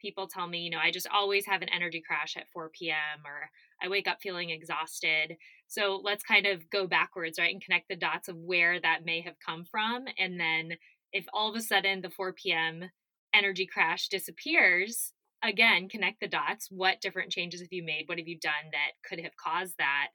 [0.00, 3.24] people tell me, you know, I just always have an energy crash at 4 p.m.
[3.24, 3.50] or
[3.82, 5.36] I wake up feeling exhausted.
[5.68, 9.20] So let's kind of go backwards, right, and connect the dots of where that may
[9.20, 10.06] have come from.
[10.18, 10.72] And then
[11.12, 12.90] if all of a sudden the 4 p.m.
[13.34, 16.68] energy crash disappears, again, connect the dots.
[16.70, 18.04] What different changes have you made?
[18.06, 20.08] What have you done that could have caused that?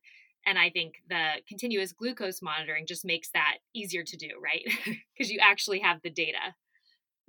[0.45, 4.65] And I think the continuous glucose monitoring just makes that easier to do, right?
[5.17, 6.53] Because you actually have the data.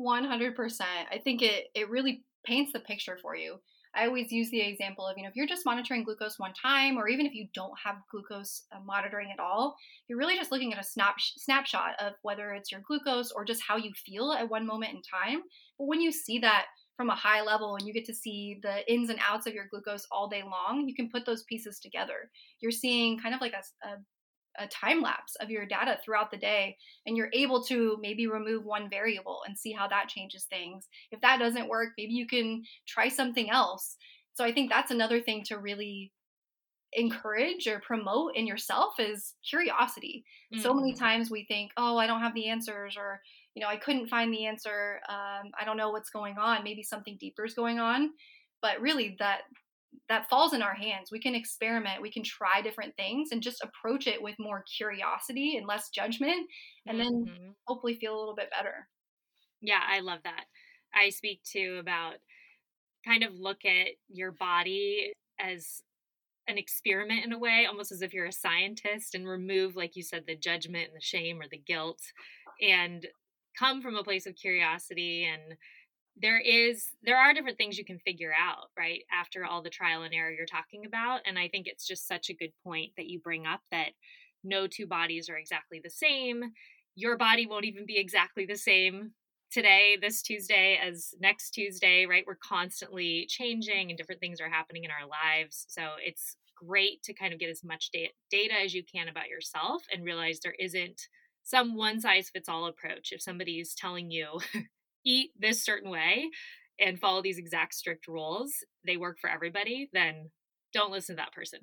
[0.00, 0.80] 100%.
[1.10, 3.60] I think it, it really paints the picture for you.
[3.94, 6.98] I always use the example of, you know, if you're just monitoring glucose one time,
[6.98, 9.74] or even if you don't have glucose uh, monitoring at all,
[10.06, 13.62] you're really just looking at a snap, snapshot of whether it's your glucose or just
[13.66, 15.40] how you feel at one moment in time.
[15.78, 18.90] But when you see that from a high level and you get to see the
[18.92, 22.30] ins and outs of your glucose all day long, you can put those pieces together.
[22.60, 26.38] You're seeing kind of like a, a, a, time lapse of your data throughout the
[26.38, 30.88] day, and you're able to maybe remove one variable and see how that changes things.
[31.10, 33.96] If that doesn't work, maybe you can try something else.
[34.34, 36.12] So I think that's another thing to really
[36.92, 40.24] encourage or promote in yourself is curiosity.
[40.52, 40.62] Mm-hmm.
[40.62, 40.98] So many mm.
[40.98, 43.20] times we think, oh, I don't have the answers, or
[43.56, 45.00] you know, I couldn't find the answer.
[45.08, 46.62] Um, I don't know what's going on.
[46.62, 48.10] Maybe something deeper is going on.
[48.60, 49.40] But really, that
[50.10, 51.10] that falls in our hands.
[51.10, 52.02] We can experiment.
[52.02, 56.46] We can try different things and just approach it with more curiosity and less judgment,
[56.86, 57.50] and then mm-hmm.
[57.66, 58.86] hopefully feel a little bit better.
[59.62, 60.44] Yeah, I love that.
[60.94, 62.16] I speak to about
[63.06, 65.82] kind of look at your body as
[66.46, 70.02] an experiment in a way, almost as if you're a scientist, and remove, like you
[70.02, 72.00] said, the judgment and the shame or the guilt,
[72.60, 73.06] and
[73.58, 75.56] come from a place of curiosity and
[76.18, 80.02] there is there are different things you can figure out right after all the trial
[80.02, 83.06] and error you're talking about and i think it's just such a good point that
[83.06, 83.90] you bring up that
[84.44, 86.52] no two bodies are exactly the same
[86.94, 89.12] your body won't even be exactly the same
[89.50, 92.24] today, this Tuesday, as next Tuesday, right?
[92.26, 95.66] We're constantly changing and different things are happening in our lives.
[95.68, 99.82] So it's great to kind of get as much data as you can about yourself
[99.92, 101.00] and realize there isn't
[101.46, 103.12] some one size fits all approach.
[103.12, 104.40] If somebody's telling you,
[105.04, 106.28] eat this certain way
[106.80, 108.52] and follow these exact strict rules,
[108.84, 110.30] they work for everybody, then
[110.74, 111.60] don't listen to that person.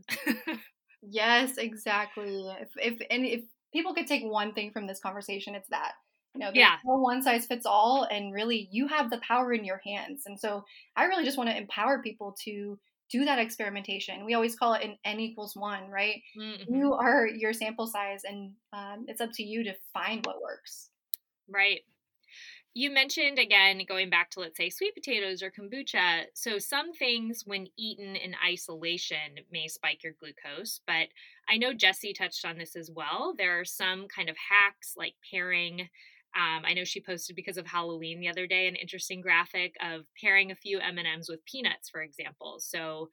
[1.02, 2.50] yes, exactly.
[2.62, 3.42] If if and if
[3.74, 5.92] people could take one thing from this conversation, it's that.
[6.34, 6.78] You know, yeah.
[6.84, 10.24] no one size fits all, and really, you have the power in your hands.
[10.26, 10.64] And so,
[10.96, 12.80] I really just want to empower people to
[13.14, 14.26] do that experimentation.
[14.26, 16.24] We always call it an n equals one, right?
[16.36, 16.74] Mm-hmm.
[16.74, 20.90] You are your sample size, and um, it's up to you to find what works.
[21.48, 21.82] Right.
[22.74, 26.24] You mentioned again going back to let's say sweet potatoes or kombucha.
[26.34, 31.10] So some things when eaten in isolation may spike your glucose, but
[31.48, 33.36] I know Jessie touched on this as well.
[33.38, 35.88] There are some kind of hacks like pairing
[36.36, 40.06] um, I know she posted because of Halloween the other day an interesting graphic of
[40.20, 42.58] pairing a few M and M's with peanuts, for example.
[42.60, 43.10] So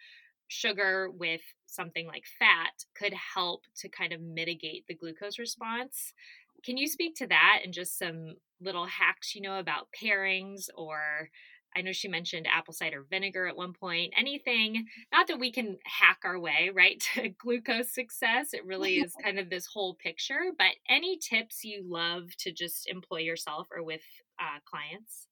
[0.49, 6.13] sugar with something like fat could help to kind of mitigate the glucose response.
[6.65, 11.31] Can you speak to that and just some little hacks you know about pairings or
[11.77, 14.13] I know she mentioned apple cider vinegar at one point.
[14.17, 18.53] Anything, not that we can hack our way, right, to glucose success.
[18.53, 20.53] It really is kind of this whole picture.
[20.57, 24.03] But any tips you love to just employ yourself or with
[24.41, 25.27] uh, clients?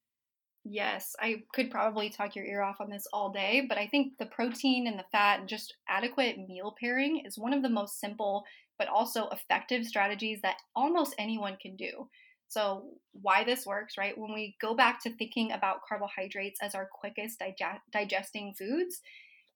[0.65, 4.19] Yes, I could probably talk your ear off on this all day, but I think
[4.19, 8.01] the protein and the fat and just adequate meal pairing is one of the most
[8.01, 8.45] simple
[8.79, 12.09] but also effective strategies that almost anyone can do.
[12.49, 14.17] So, why this works, right?
[14.17, 19.01] When we go back to thinking about carbohydrates as our quickest dig- digesting foods,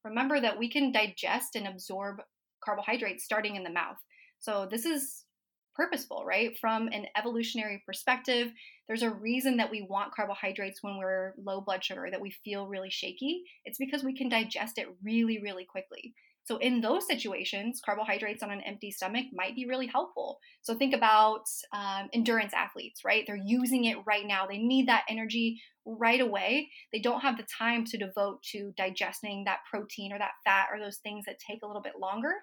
[0.03, 2.21] remember that we can digest and absorb
[2.63, 3.97] carbohydrates starting in the mouth.
[4.39, 5.25] So, this is
[5.75, 6.57] purposeful, right?
[6.59, 8.51] From an evolutionary perspective,
[8.87, 12.67] there's a reason that we want carbohydrates when we're low blood sugar, that we feel
[12.67, 13.43] really shaky.
[13.65, 16.13] It's because we can digest it really, really quickly.
[16.45, 20.39] So, in those situations, carbohydrates on an empty stomach might be really helpful.
[20.61, 23.23] So, think about um, endurance athletes, right?
[23.25, 24.45] They're using it right now.
[24.45, 26.69] They need that energy right away.
[26.91, 30.79] They don't have the time to devote to digesting that protein or that fat or
[30.79, 32.33] those things that take a little bit longer.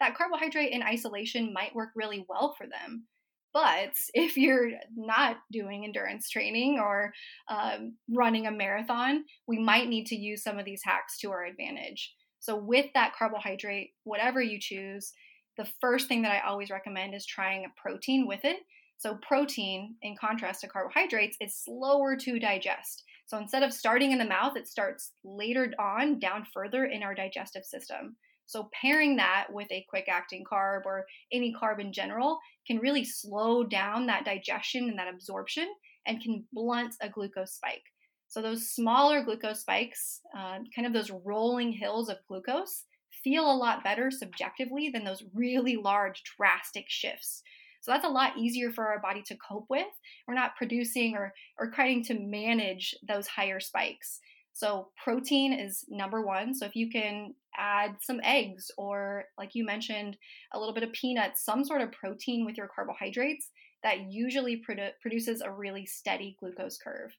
[0.00, 3.06] That carbohydrate in isolation might work really well for them.
[3.52, 7.12] But if you're not doing endurance training or
[7.48, 11.44] um, running a marathon, we might need to use some of these hacks to our
[11.44, 12.14] advantage.
[12.40, 15.12] So, with that carbohydrate, whatever you choose,
[15.56, 18.58] the first thing that I always recommend is trying a protein with it.
[18.96, 23.04] So, protein, in contrast to carbohydrates, is slower to digest.
[23.26, 27.14] So, instead of starting in the mouth, it starts later on down further in our
[27.14, 28.16] digestive system.
[28.46, 33.04] So, pairing that with a quick acting carb or any carb in general can really
[33.04, 35.68] slow down that digestion and that absorption
[36.06, 37.84] and can blunt a glucose spike.
[38.30, 42.84] So those smaller glucose spikes, uh, kind of those rolling hills of glucose,
[43.24, 47.42] feel a lot better subjectively than those really large drastic shifts.
[47.80, 49.88] So that's a lot easier for our body to cope with.
[50.28, 54.20] We're not producing or, or trying to manage those higher spikes.
[54.52, 56.54] So protein is number one.
[56.54, 60.16] So if you can add some eggs or, like you mentioned,
[60.52, 63.50] a little bit of peanuts, some sort of protein with your carbohydrates,
[63.82, 67.10] that usually produ- produces a really steady glucose curve.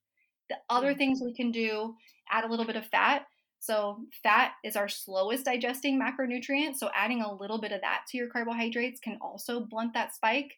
[0.52, 0.98] The other mm.
[0.98, 1.96] things we can do,
[2.30, 3.26] add a little bit of fat.
[3.60, 6.76] So, fat is our slowest digesting macronutrient.
[6.76, 10.54] So, adding a little bit of that to your carbohydrates can also blunt that spike.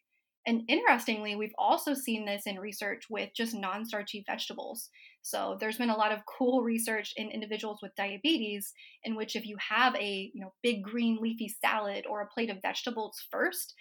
[0.46, 4.90] And interestingly, we've also seen this in research with just non starchy vegetables.
[5.22, 8.72] So, there's been a lot of cool research in individuals with diabetes
[9.04, 12.50] in which if you have a you know big green leafy salad or a plate
[12.50, 13.74] of vegetables first,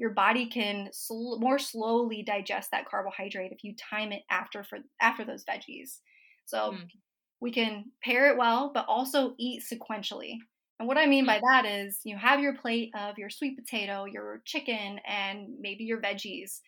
[0.00, 4.78] your body can sl- more slowly digest that carbohydrate if you time it after for
[5.00, 5.98] after those veggies.
[6.46, 6.86] So mm.
[7.40, 10.38] we can pair it well, but also eat sequentially.
[10.78, 11.44] And what I mean by hmm.
[11.46, 16.00] that is you have your plate of your sweet potato, your chicken, and maybe your
[16.00, 16.60] veggies.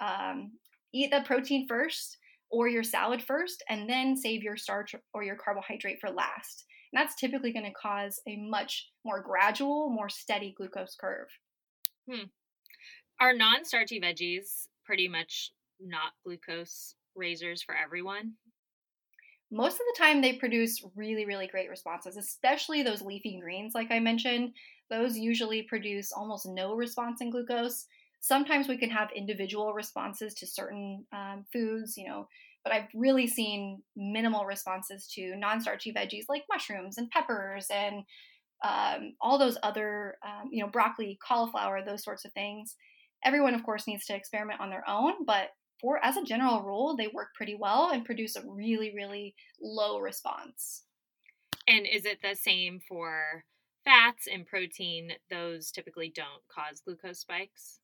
[0.00, 0.52] Um,
[0.94, 2.16] eat the protein first
[2.48, 6.64] or your salad first, and then save your starch or your carbohydrate for last.
[6.92, 11.26] And that's typically going to cause a much more gradual, more steady glucose curve.
[12.08, 12.26] Hmm.
[13.18, 15.50] Are non starchy veggies pretty much
[15.80, 18.34] not glucose raisers for everyone?
[19.50, 23.90] Most of the time, they produce really, really great responses, especially those leafy greens, like
[23.90, 24.52] I mentioned.
[24.90, 27.86] Those usually produce almost no response in glucose.
[28.20, 32.28] Sometimes we can have individual responses to certain um, foods, you know,
[32.64, 38.02] but I've really seen minimal responses to non starchy veggies like mushrooms and peppers and
[38.64, 42.74] um, all those other, um, you know, broccoli, cauliflower, those sorts of things
[43.26, 45.50] everyone, of course, needs to experiment on their own, but
[45.80, 49.98] for as a general rule, they work pretty well and produce a really, really low
[49.98, 50.84] response.
[51.68, 53.44] And is it the same for
[53.84, 55.12] fats and protein?
[55.30, 57.80] Those typically don't cause glucose spikes?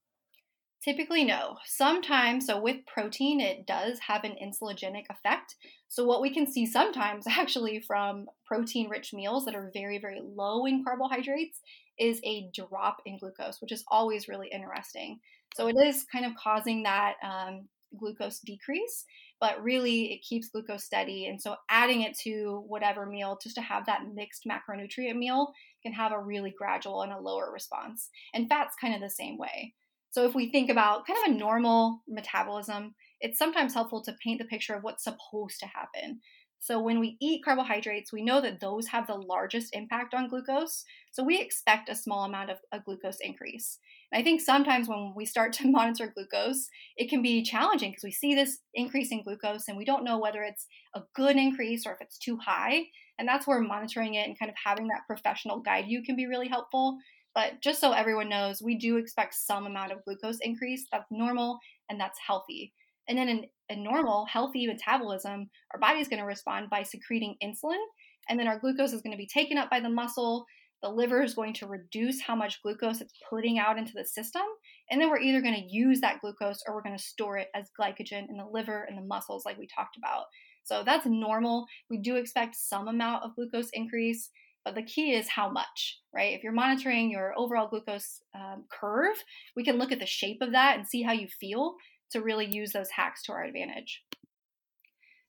[0.83, 1.59] Typically, no.
[1.65, 5.55] Sometimes, so with protein, it does have an insulinogenic effect.
[5.87, 10.21] So, what we can see sometimes actually from protein rich meals that are very, very
[10.21, 11.61] low in carbohydrates
[11.99, 15.21] is a drop in glucose, which is always really interesting.
[15.57, 17.69] So, it is kind of causing that um,
[17.99, 19.05] glucose decrease,
[19.41, 21.27] but really it keeps glucose steady.
[21.27, 25.93] And so, adding it to whatever meal just to have that mixed macronutrient meal can
[25.93, 28.09] have a really gradual and a lower response.
[28.35, 29.75] And fat's kind of the same way.
[30.11, 34.41] So, if we think about kind of a normal metabolism, it's sometimes helpful to paint
[34.41, 36.21] the picture of what's supposed to happen.
[36.65, 40.85] So, when we eat carbohydrates, we know that those have the largest impact on glucose.
[41.11, 43.81] So, we expect a small amount of a glucose increase.
[44.13, 48.05] And I think sometimes when we start to monitor glucose, it can be challenging because
[48.05, 51.85] we see this increase in glucose and we don't know whether it's a good increase
[51.85, 52.85] or if it's too high.
[53.19, 56.27] And that's where monitoring it and kind of having that professional guide you can be
[56.27, 56.99] really helpful
[57.35, 60.87] but just so everyone knows, we do expect some amount of glucose increase.
[60.93, 61.59] That's normal
[61.89, 62.73] and that's healthy.
[63.09, 67.37] And then in a normal, healthy metabolism, our body is going to respond by secreting
[67.43, 67.83] insulin.
[68.29, 70.47] And then our glucose is going to be taken up by the muscle.
[70.83, 74.43] The liver is going to reduce how much glucose it's putting out into the system.
[74.91, 77.49] And then we're either going to use that glucose or we're going to store it
[77.55, 80.25] as glycogen in the liver and the muscles, like we talked about.
[80.65, 81.67] So that's normal.
[81.91, 84.31] We do expect some amount of glucose increase.
[84.65, 86.35] But the key is how much, right?
[86.35, 89.17] If you're monitoring your overall glucose um, curve,
[89.57, 91.75] we can look at the shape of that and see how you feel
[92.13, 94.03] to really use those hacks to our advantage.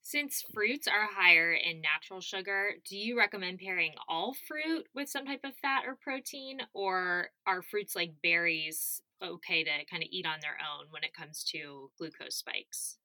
[0.05, 5.25] Since fruits are higher in natural sugar, do you recommend pairing all fruit with some
[5.25, 10.25] type of fat or protein, or are fruits like berries okay to kind of eat
[10.25, 12.97] on their own when it comes to glucose spikes?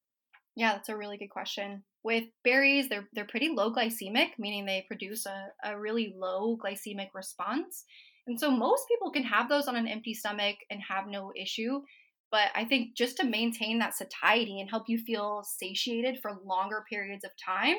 [0.57, 1.85] Yeah, that's a really good question.
[2.03, 7.11] With berries, they're they're pretty low glycemic, meaning they produce a, a really low glycemic
[7.15, 7.85] response.
[8.27, 11.81] And so most people can have those on an empty stomach and have no issue.
[12.31, 16.85] But I think just to maintain that satiety and help you feel satiated for longer
[16.89, 17.77] periods of time,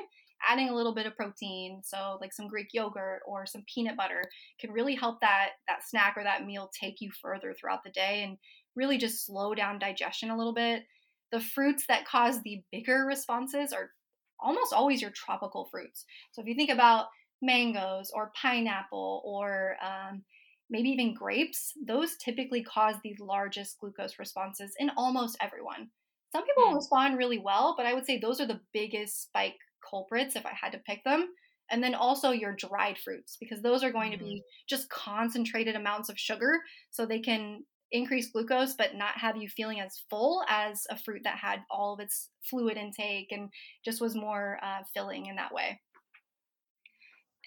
[0.48, 4.24] adding a little bit of protein, so like some Greek yogurt or some peanut butter,
[4.60, 8.24] can really help that that snack or that meal take you further throughout the day
[8.24, 8.38] and
[8.76, 10.84] really just slow down digestion a little bit
[11.32, 13.92] the fruits that cause the bigger responses are
[14.40, 16.06] almost always your tropical fruits.
[16.32, 17.08] So if you think about
[17.42, 20.24] mangoes or pineapple or um,
[20.70, 25.90] maybe even grapes, those typically cause the largest glucose responses in almost everyone.
[26.32, 26.76] Some people mm.
[26.76, 29.58] respond really well, but I would say those are the biggest spike
[29.90, 31.30] culprits if I had to pick them.
[31.72, 34.18] And then also your dried fruits, because those are going mm.
[34.18, 34.66] to be mm-hmm.
[34.68, 36.60] just concentrated amounts of sugar.
[36.92, 41.22] So they can increase glucose but not have you feeling as full as a fruit
[41.24, 43.50] that had all of its fluid intake and
[43.84, 45.80] just was more uh, filling in that way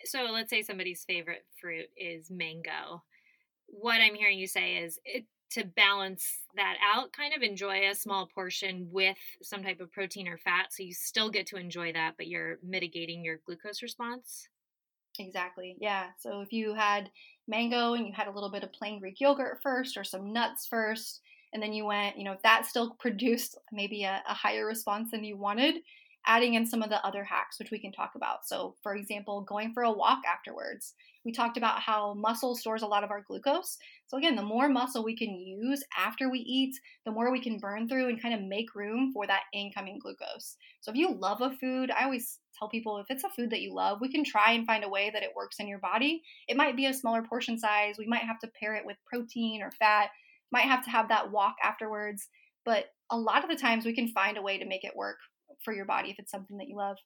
[0.05, 3.03] so let's say somebody's favorite fruit is mango
[3.73, 7.95] what i'm hearing you say is it, to balance that out kind of enjoy a
[7.95, 11.93] small portion with some type of protein or fat so you still get to enjoy
[11.93, 14.49] that but you're mitigating your glucose response?
[15.19, 17.11] Exactly yeah so if you had
[17.49, 20.67] mango and you had a little bit of plain Greek yogurt first or some nuts
[20.67, 21.21] first,
[21.53, 25.11] and then you went, you know, if that still produced maybe a, a higher response
[25.11, 25.77] than you wanted,
[26.27, 28.47] adding in some of the other hacks, which we can talk about.
[28.47, 30.95] So, for example, going for a walk afterwards.
[31.25, 33.79] We talked about how muscle stores a lot of our glucose.
[34.07, 37.59] So, again, the more muscle we can use after we eat, the more we can
[37.59, 40.57] burn through and kind of make room for that incoming glucose.
[40.81, 43.63] So, if you love a food, I always tell people if it's a food that
[43.63, 46.23] you love, we can try and find a way that it works in your body.
[46.49, 47.97] It might be a smaller portion size.
[47.99, 50.11] We might have to pair it with protein or fat,
[50.51, 52.29] might have to have that walk afterwards.
[52.65, 55.19] But a lot of the times we can find a way to make it work
[55.65, 56.97] for your body if it's something that you love.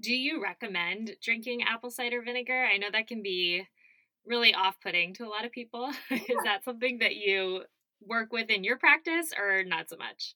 [0.00, 2.64] Do you recommend drinking apple cider vinegar?
[2.64, 3.66] I know that can be
[4.26, 5.90] really off putting to a lot of people.
[6.10, 7.62] Is that something that you
[8.00, 10.34] work with in your practice or not so much?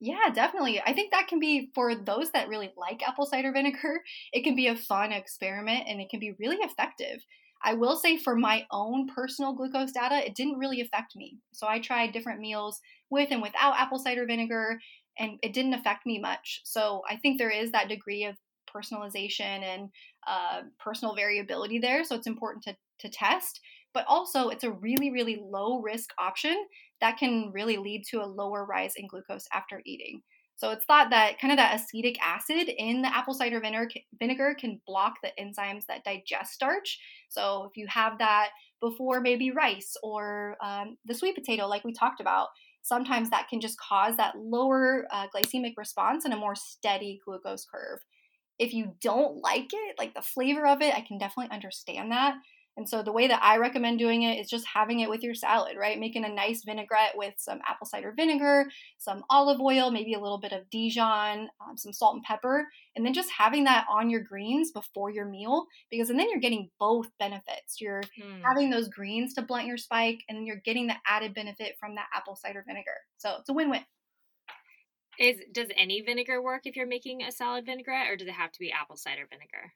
[0.00, 0.80] Yeah, definitely.
[0.84, 4.02] I think that can be for those that really like apple cider vinegar,
[4.32, 7.20] it can be a fun experiment and it can be really effective.
[7.64, 11.38] I will say for my own personal glucose data, it didn't really affect me.
[11.52, 12.80] So I tried different meals
[13.10, 14.78] with and without apple cider vinegar
[15.18, 16.60] and it didn't affect me much.
[16.64, 18.36] So I think there is that degree of
[18.74, 19.88] personalization and
[20.26, 22.04] uh, personal variability there.
[22.04, 23.60] So it's important to, to test.
[23.94, 26.56] But also, it's a really, really low risk option
[27.00, 30.20] that can really lead to a lower rise in glucose after eating.
[30.56, 34.80] So it's thought that kind of that acetic acid in the apple cider vinegar, can
[34.86, 36.98] block the enzymes that digest starch.
[37.28, 38.48] So if you have that
[38.80, 42.48] before maybe rice or um, the sweet potato, like we talked about,
[42.88, 47.66] sometimes that can just cause that lower uh, glycemic response and a more steady glucose
[47.72, 48.00] curve.
[48.58, 52.34] If you don't like it, like the flavor of it, I can definitely understand that.
[52.78, 55.34] And so the way that I recommend doing it is just having it with your
[55.34, 55.98] salad, right?
[55.98, 58.66] Making a nice vinaigrette with some apple cider vinegar,
[58.98, 63.04] some olive oil, maybe a little bit of Dijon, um, some salt and pepper, and
[63.04, 66.70] then just having that on your greens before your meal because and then you're getting
[66.78, 67.80] both benefits.
[67.80, 68.42] You're mm.
[68.44, 71.96] having those greens to blunt your spike, and then you're getting the added benefit from
[71.96, 72.94] that apple cider vinegar.
[73.16, 73.82] So it's a win-win.
[75.18, 78.52] Is does any vinegar work if you're making a salad vinaigrette, or does it have
[78.52, 79.72] to be apple cider vinegar?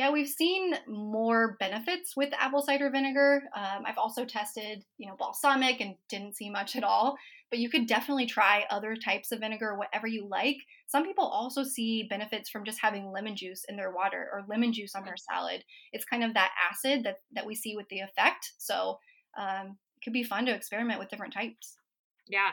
[0.00, 3.42] Yeah, we've seen more benefits with apple cider vinegar.
[3.54, 7.18] Um, I've also tested, you know, balsamic and didn't see much at all.
[7.50, 10.56] But you could definitely try other types of vinegar, whatever you like.
[10.86, 14.72] Some people also see benefits from just having lemon juice in their water or lemon
[14.72, 15.64] juice on their salad.
[15.92, 18.52] It's kind of that acid that that we see with the effect.
[18.56, 19.00] So
[19.36, 21.76] um, it could be fun to experiment with different types.
[22.26, 22.52] Yeah.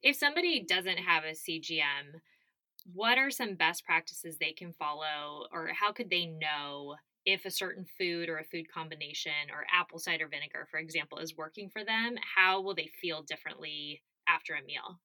[0.00, 2.20] If somebody doesn't have a CGM,
[2.92, 7.50] what are some best practices they can follow or how could they know if a
[7.50, 11.84] certain food or a food combination or apple cider vinegar for example is working for
[11.84, 15.00] them how will they feel differently after a meal?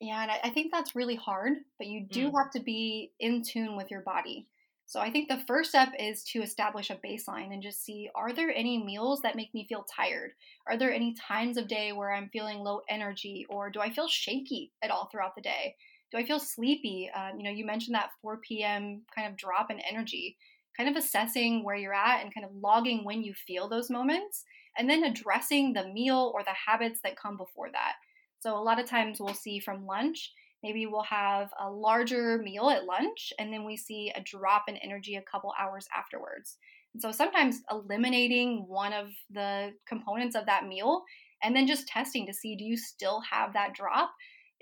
[0.00, 2.32] Yeah and i think that's really hard but you do mm.
[2.36, 4.46] have to be in tune with your body.
[4.86, 8.32] So i think the first step is to establish a baseline and just see are
[8.32, 10.32] there any meals that make me feel tired?
[10.66, 14.08] Are there any times of day where i'm feeling low energy or do i feel
[14.08, 15.74] shaky at all throughout the day
[16.10, 17.10] do I feel sleepy?
[17.14, 19.02] Um, you know, you mentioned that 4 p.m.
[19.14, 20.36] kind of drop in energy,
[20.76, 24.44] kind of assessing where you're at and kind of logging when you feel those moments,
[24.76, 27.94] and then addressing the meal or the habits that come before that.
[28.40, 30.32] So, a lot of times we'll see from lunch,
[30.62, 34.76] maybe we'll have a larger meal at lunch, and then we see a drop in
[34.76, 36.56] energy a couple hours afterwards.
[36.94, 41.02] And so, sometimes eliminating one of the components of that meal
[41.42, 44.10] and then just testing to see do you still have that drop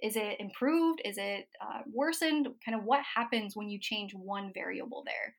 [0.02, 1.00] is it improved?
[1.04, 2.48] Is it uh, worsened?
[2.64, 5.34] Kind of what happens when you change one variable there?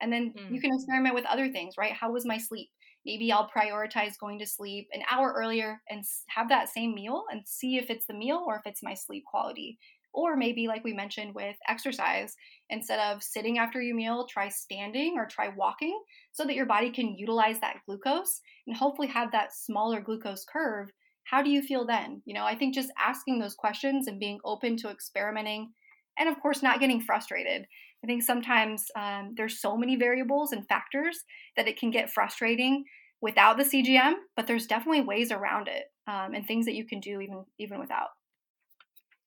[0.00, 0.52] And then mm.
[0.52, 1.92] you can experiment with other things, right?
[1.92, 2.68] How was my sleep?
[3.06, 7.42] Maybe I'll prioritize going to sleep an hour earlier and have that same meal and
[7.46, 9.78] see if it's the meal or if it's my sleep quality.
[10.12, 12.34] Or maybe, like we mentioned with exercise,
[12.68, 15.98] instead of sitting after your meal, try standing or try walking
[16.32, 20.90] so that your body can utilize that glucose and hopefully have that smaller glucose curve
[21.24, 22.22] how do you feel then?
[22.24, 25.72] You know, I think just asking those questions and being open to experimenting
[26.18, 27.66] and, of course, not getting frustrated.
[28.02, 31.20] I think sometimes um, there's so many variables and factors
[31.56, 32.84] that it can get frustrating
[33.20, 37.00] without the CGM, but there's definitely ways around it um, and things that you can
[37.00, 38.08] do even even without.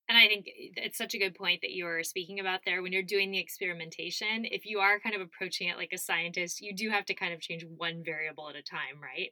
[0.10, 2.84] And I think it's such a good point that you are speaking about there.
[2.84, 6.62] When you're doing the experimentation, if you are kind of approaching it like a scientist,
[6.62, 9.30] you do have to kind of change one variable at a time, right?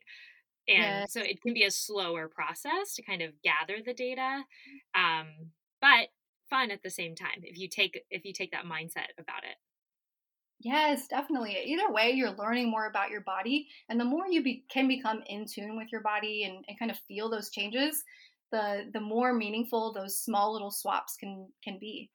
[0.67, 1.13] And yes.
[1.13, 4.43] so it can be a slower process to kind of gather the data
[4.95, 5.27] um,
[5.81, 6.09] but
[6.49, 9.55] fun at the same time if you take if you take that mindset about it.
[10.59, 11.57] Yes definitely.
[11.65, 15.23] Either way you're learning more about your body and the more you be, can become
[15.27, 18.03] in tune with your body and, and kind of feel those changes
[18.51, 22.11] the the more meaningful those small little swaps can can be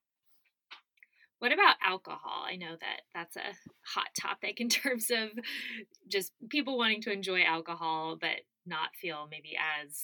[1.39, 2.45] what about alcohol?
[2.47, 3.55] I know that that's a
[3.95, 5.31] hot topic in terms of
[6.09, 10.03] just people wanting to enjoy alcohol but not feel maybe as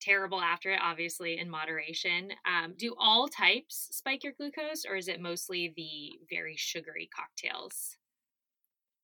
[0.00, 2.30] terrible after it, obviously in moderation.
[2.44, 7.96] Um, do all types spike your glucose, or is it mostly the very sugary cocktails?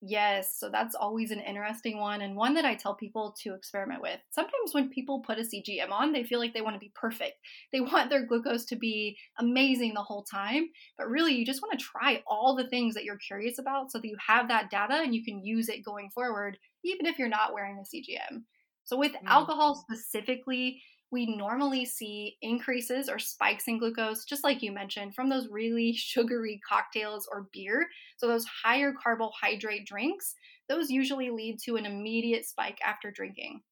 [0.01, 4.01] Yes, so that's always an interesting one and one that I tell people to experiment
[4.01, 4.20] with.
[4.30, 7.34] Sometimes when people put a CGM on, they feel like they want to be perfect.
[7.72, 11.78] They want their glucose to be amazing the whole time, but really you just want
[11.78, 14.94] to try all the things that you're curious about so that you have that data
[14.94, 18.42] and you can use it going forward, even if you're not wearing a CGM.
[18.84, 19.18] So with mm.
[19.26, 20.80] alcohol specifically,
[21.11, 25.93] we normally see increases or spikes in glucose, just like you mentioned, from those really
[25.97, 27.87] sugary cocktails or beer.
[28.17, 30.35] So, those higher carbohydrate drinks,
[30.69, 33.63] those usually lead to an immediate spike after drinking.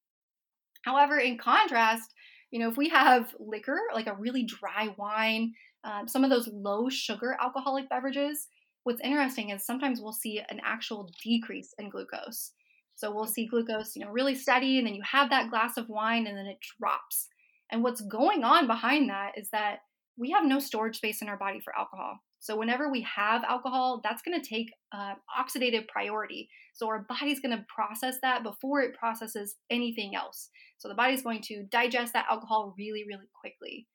[0.83, 2.15] However, in contrast,
[2.51, 5.53] you know, if we have liquor, like a really dry wine,
[5.85, 8.49] um, some of those low sugar alcoholic beverages,
[8.85, 12.53] what's interesting is sometimes we'll see an actual decrease in glucose.
[12.97, 15.89] So we'll see glucose, you know, really steady, and then you have that glass of
[15.89, 17.29] wine and then it drops.
[17.71, 19.81] And what's going on behind that is that
[20.19, 22.19] we have no storage space in our body for alcohol.
[22.39, 26.49] So whenever we have alcohol, that's going to take uh, oxidative priority.
[26.75, 30.49] So our body's going to process that before it processes anything else.
[30.79, 33.87] So the body's going to digest that alcohol really, really quickly.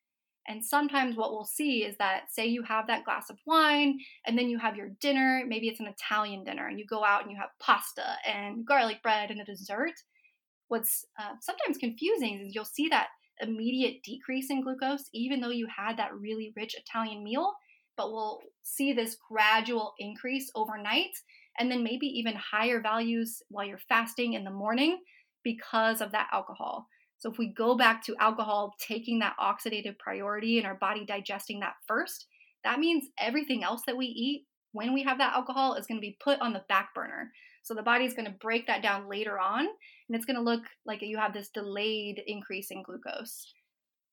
[0.52, 4.38] And sometimes what we'll see is that, say, you have that glass of wine and
[4.38, 7.32] then you have your dinner, maybe it's an Italian dinner, and you go out and
[7.32, 9.94] you have pasta and garlic bread and a dessert.
[10.68, 13.08] What's uh, sometimes confusing is you'll see that
[13.40, 17.54] immediate decrease in glucose, even though you had that really rich Italian meal,
[17.96, 21.12] but we'll see this gradual increase overnight
[21.60, 25.00] and then maybe even higher values while you're fasting in the morning
[25.46, 26.88] because of that alcohol.
[27.22, 31.60] So if we go back to alcohol taking that oxidative priority and our body digesting
[31.60, 32.26] that first,
[32.64, 36.06] that means everything else that we eat when we have that alcohol is going to
[36.06, 37.32] be put on the back burner.
[37.62, 40.64] So the body's going to break that down later on and it's going to look
[40.86, 43.54] like you have this delayed increase in glucose.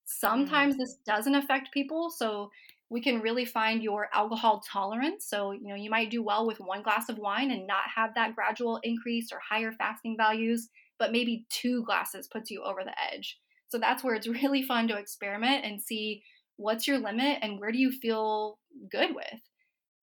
[0.05, 0.79] Sometimes mm.
[0.79, 2.51] this doesn't affect people, so
[2.91, 5.27] we can really find your alcohol tolerance.
[5.29, 8.15] So, you know, you might do well with one glass of wine and not have
[8.15, 10.69] that gradual increase or higher fasting values,
[10.99, 13.39] but maybe two glasses puts you over the edge.
[13.69, 16.23] So that's where it's really fun to experiment and see
[16.57, 18.59] what's your limit and where do you feel
[18.91, 19.41] good with.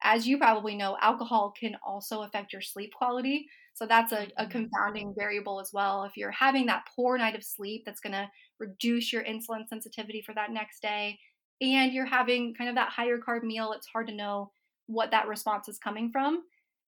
[0.04, 3.48] As you probably know, alcohol can also affect your sleep quality.
[3.74, 4.52] So that's a, a mm-hmm.
[4.52, 6.04] confounding variable as well.
[6.04, 8.30] If you're having that poor night of sleep, that's going to
[8.60, 11.18] reduce your insulin sensitivity for that next day
[11.62, 14.52] and you're having kind of that higher carb meal, it's hard to know
[14.88, 16.44] what that response is coming from.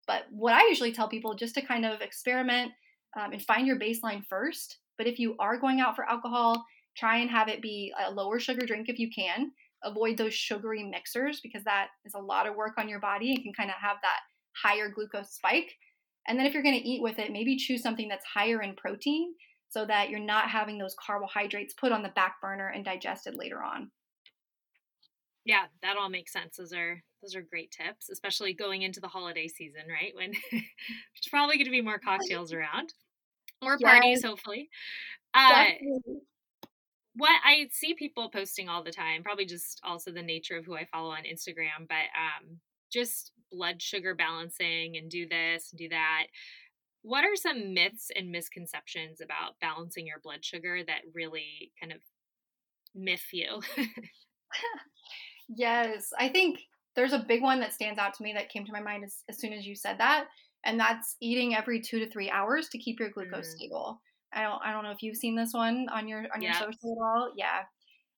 [0.05, 2.71] But what I usually tell people just to kind of experiment
[3.17, 4.77] um, and find your baseline first.
[4.97, 6.65] But if you are going out for alcohol,
[6.95, 9.51] try and have it be a lower sugar drink if you can.
[9.83, 13.43] Avoid those sugary mixers because that is a lot of work on your body and
[13.43, 14.19] can kind of have that
[14.61, 15.71] higher glucose spike.
[16.27, 18.75] And then if you're going to eat with it, maybe choose something that's higher in
[18.75, 19.33] protein
[19.69, 23.61] so that you're not having those carbohydrates put on the back burner and digested later
[23.61, 23.91] on.
[25.45, 26.57] Yeah, that all makes sense.
[26.57, 30.13] Those are those are great tips, especially going into the holiday season, right?
[30.13, 32.93] When there's probably going to be more cocktails around
[33.61, 34.69] or parties, hopefully.
[35.33, 35.65] Uh,
[37.15, 40.75] what I see people posting all the time, probably just also the nature of who
[40.75, 42.59] I follow on Instagram, but um,
[42.91, 46.27] just blood sugar balancing and do this and do that.
[47.01, 51.99] What are some myths and misconceptions about balancing your blood sugar that really kind of
[52.93, 53.61] myth you?
[55.49, 56.59] Yes, I think
[56.95, 59.23] there's a big one that stands out to me that came to my mind as,
[59.29, 60.25] as soon as you said that,
[60.65, 63.57] and that's eating every two to three hours to keep your glucose mm.
[63.57, 64.01] stable.
[64.33, 66.69] I don't I don't know if you've seen this one on your on your social
[66.69, 67.31] at all.
[67.35, 67.61] Yeah.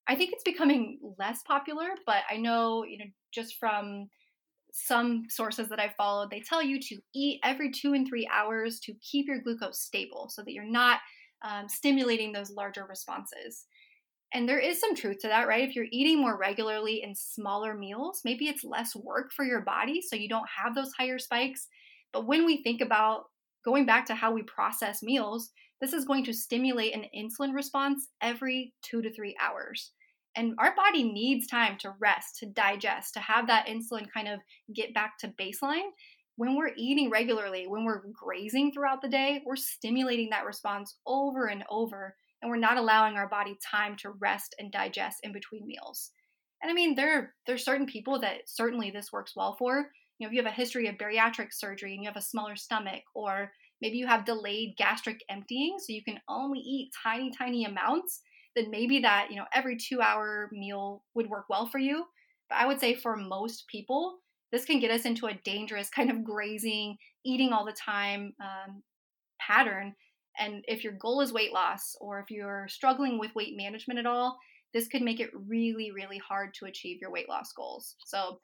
[0.07, 4.09] I think it's becoming less popular, but I know, you know, just from
[4.71, 8.79] some sources that I followed, they tell you to eat every two and three hours
[8.81, 10.99] to keep your glucose stable so that you're not
[11.47, 13.65] um, stimulating those larger responses.
[14.33, 15.67] And there is some truth to that, right?
[15.67, 20.01] If you're eating more regularly in smaller meals, maybe it's less work for your body,
[20.01, 21.67] so you don't have those higher spikes.
[22.13, 23.25] But when we think about
[23.65, 25.51] going back to how we process meals,
[25.81, 29.91] this is going to stimulate an insulin response every two to three hours.
[30.35, 34.39] And our body needs time to rest, to digest, to have that insulin kind of
[34.73, 35.89] get back to baseline.
[36.35, 41.47] When we're eating regularly, when we're grazing throughout the day, we're stimulating that response over
[41.47, 45.67] and over and we're not allowing our body time to rest and digest in between
[45.67, 46.11] meals.
[46.61, 49.91] And I mean, there there's certain people that certainly this works well for.
[50.19, 52.55] You know, if you have a history of bariatric surgery and you have a smaller
[52.55, 53.51] stomach, or
[53.81, 58.21] maybe you have delayed gastric emptying, so you can only eat tiny, tiny amounts,
[58.55, 62.05] then maybe that, you know, every two hour meal would work well for you.
[62.49, 64.19] But I would say for most people,
[64.51, 68.83] this can get us into a dangerous kind of grazing, eating all the time um,
[69.39, 69.95] pattern
[70.37, 74.05] and if your goal is weight loss or if you're struggling with weight management at
[74.05, 74.37] all,
[74.73, 77.95] this could make it really, really hard to achieve your weight loss goals.
[78.05, 78.39] So,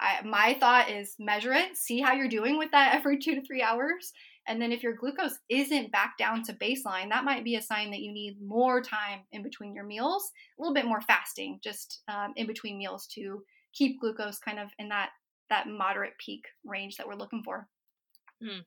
[0.00, 3.42] I, my thought is measure it, see how you're doing with that every two to
[3.42, 4.12] three hours.
[4.48, 7.90] And then if your glucose isn't back down to baseline, that might be a sign
[7.90, 12.02] that you need more time in between your meals, a little bit more fasting just
[12.08, 13.42] um, in between meals to
[13.72, 15.10] keep glucose kind of in that
[15.48, 17.68] that moderate peak range that we're looking for.
[18.42, 18.62] Mm,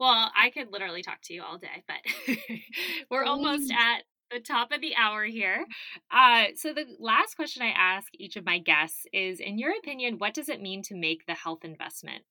[0.00, 2.36] well, I could literally talk to you all day, but
[3.10, 4.02] we're almost at
[4.34, 5.64] the top of the hour here.
[6.10, 10.18] Uh, so, the last question I ask each of my guests is In your opinion,
[10.18, 12.24] what does it mean to make the health investment?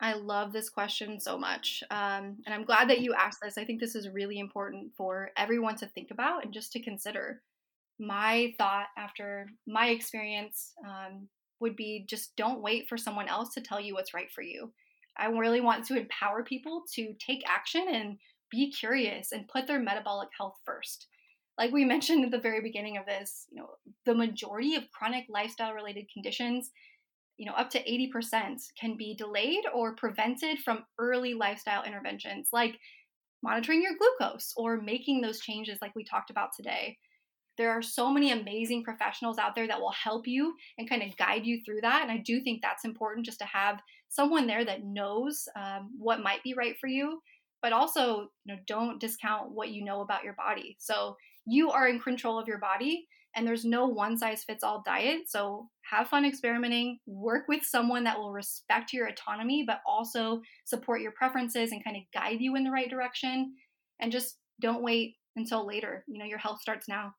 [0.00, 1.84] I love this question so much.
[1.92, 3.56] Um, and I'm glad that you asked this.
[3.56, 7.40] I think this is really important for everyone to think about and just to consider.
[8.00, 11.28] My thought after my experience um,
[11.60, 14.72] would be just don't wait for someone else to tell you what's right for you.
[15.16, 18.18] I really want to empower people to take action and
[18.52, 21.08] be curious and put their metabolic health first.
[21.58, 23.70] Like we mentioned at the very beginning of this, you know,
[24.06, 26.70] the majority of chronic lifestyle related conditions,
[27.38, 32.78] you know, up to 80% can be delayed or prevented from early lifestyle interventions like
[33.42, 36.96] monitoring your glucose or making those changes like we talked about today.
[37.58, 41.16] There are so many amazing professionals out there that will help you and kind of
[41.16, 42.02] guide you through that.
[42.02, 46.22] And I do think that's important just to have someone there that knows um, what
[46.22, 47.20] might be right for you,
[47.62, 50.76] but also, you know, don't discount what you know about your body.
[50.78, 54.82] So you are in control of your body and there's no one size fits all
[54.84, 55.22] diet.
[55.28, 61.00] So have fun experimenting, work with someone that will respect your autonomy, but also support
[61.00, 63.54] your preferences and kind of guide you in the right direction.
[64.00, 66.04] And just don't wait until later.
[66.06, 67.14] You know, your health starts now.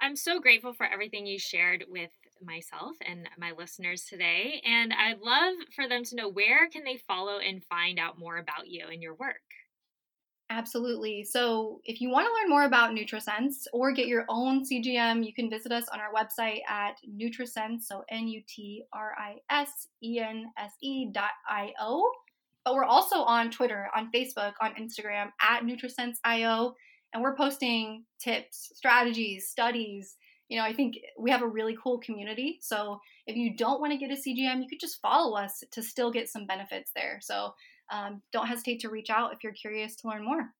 [0.00, 2.10] I'm so grateful for everything you shared with
[2.44, 6.98] myself and my listeners today and I'd love for them to know where can they
[7.06, 9.36] follow and find out more about you and your work.
[10.52, 11.24] Absolutely.
[11.24, 15.32] So, if you want to learn more about NutriSense or get your own CGM, you
[15.32, 19.88] can visit us on our website at NutriSense, so N U T R I S
[20.02, 22.06] E N S E dot I O.
[22.66, 26.74] But we're also on Twitter, on Facebook, on Instagram at NutriSense.io,
[27.14, 30.16] and we're posting tips, strategies, studies.
[30.48, 32.58] You know, I think we have a really cool community.
[32.60, 35.82] So, if you don't want to get a CGM, you could just follow us to
[35.82, 37.18] still get some benefits there.
[37.22, 37.54] So,
[37.90, 40.50] um, don't hesitate to reach out if you're curious to learn more.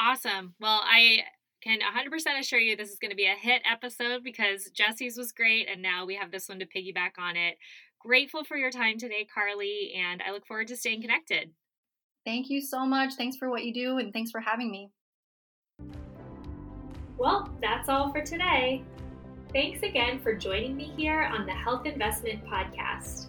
[0.00, 0.54] Awesome.
[0.60, 1.20] Well, I
[1.62, 5.30] can 100% assure you this is going to be a hit episode because Jessie's was
[5.30, 7.56] great and now we have this one to piggyback on it.
[8.00, 11.52] Grateful for your time today, Carlee, and I look forward to staying connected.
[12.24, 13.14] Thank you so much.
[13.14, 14.90] Thanks for what you do and thanks for having me.
[17.18, 18.82] Well, that's all for today.
[19.52, 23.26] Thanks again for joining me here on the Health Investment Podcast.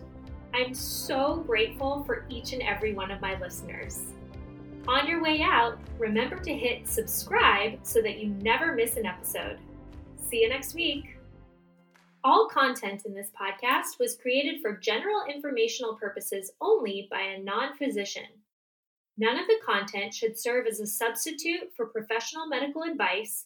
[0.53, 4.01] I'm so grateful for each and every one of my listeners.
[4.87, 9.57] On your way out, remember to hit subscribe so that you never miss an episode.
[10.29, 11.17] See you next week.
[12.23, 17.75] All content in this podcast was created for general informational purposes only by a non
[17.75, 18.23] physician.
[19.17, 23.45] None of the content should serve as a substitute for professional medical advice,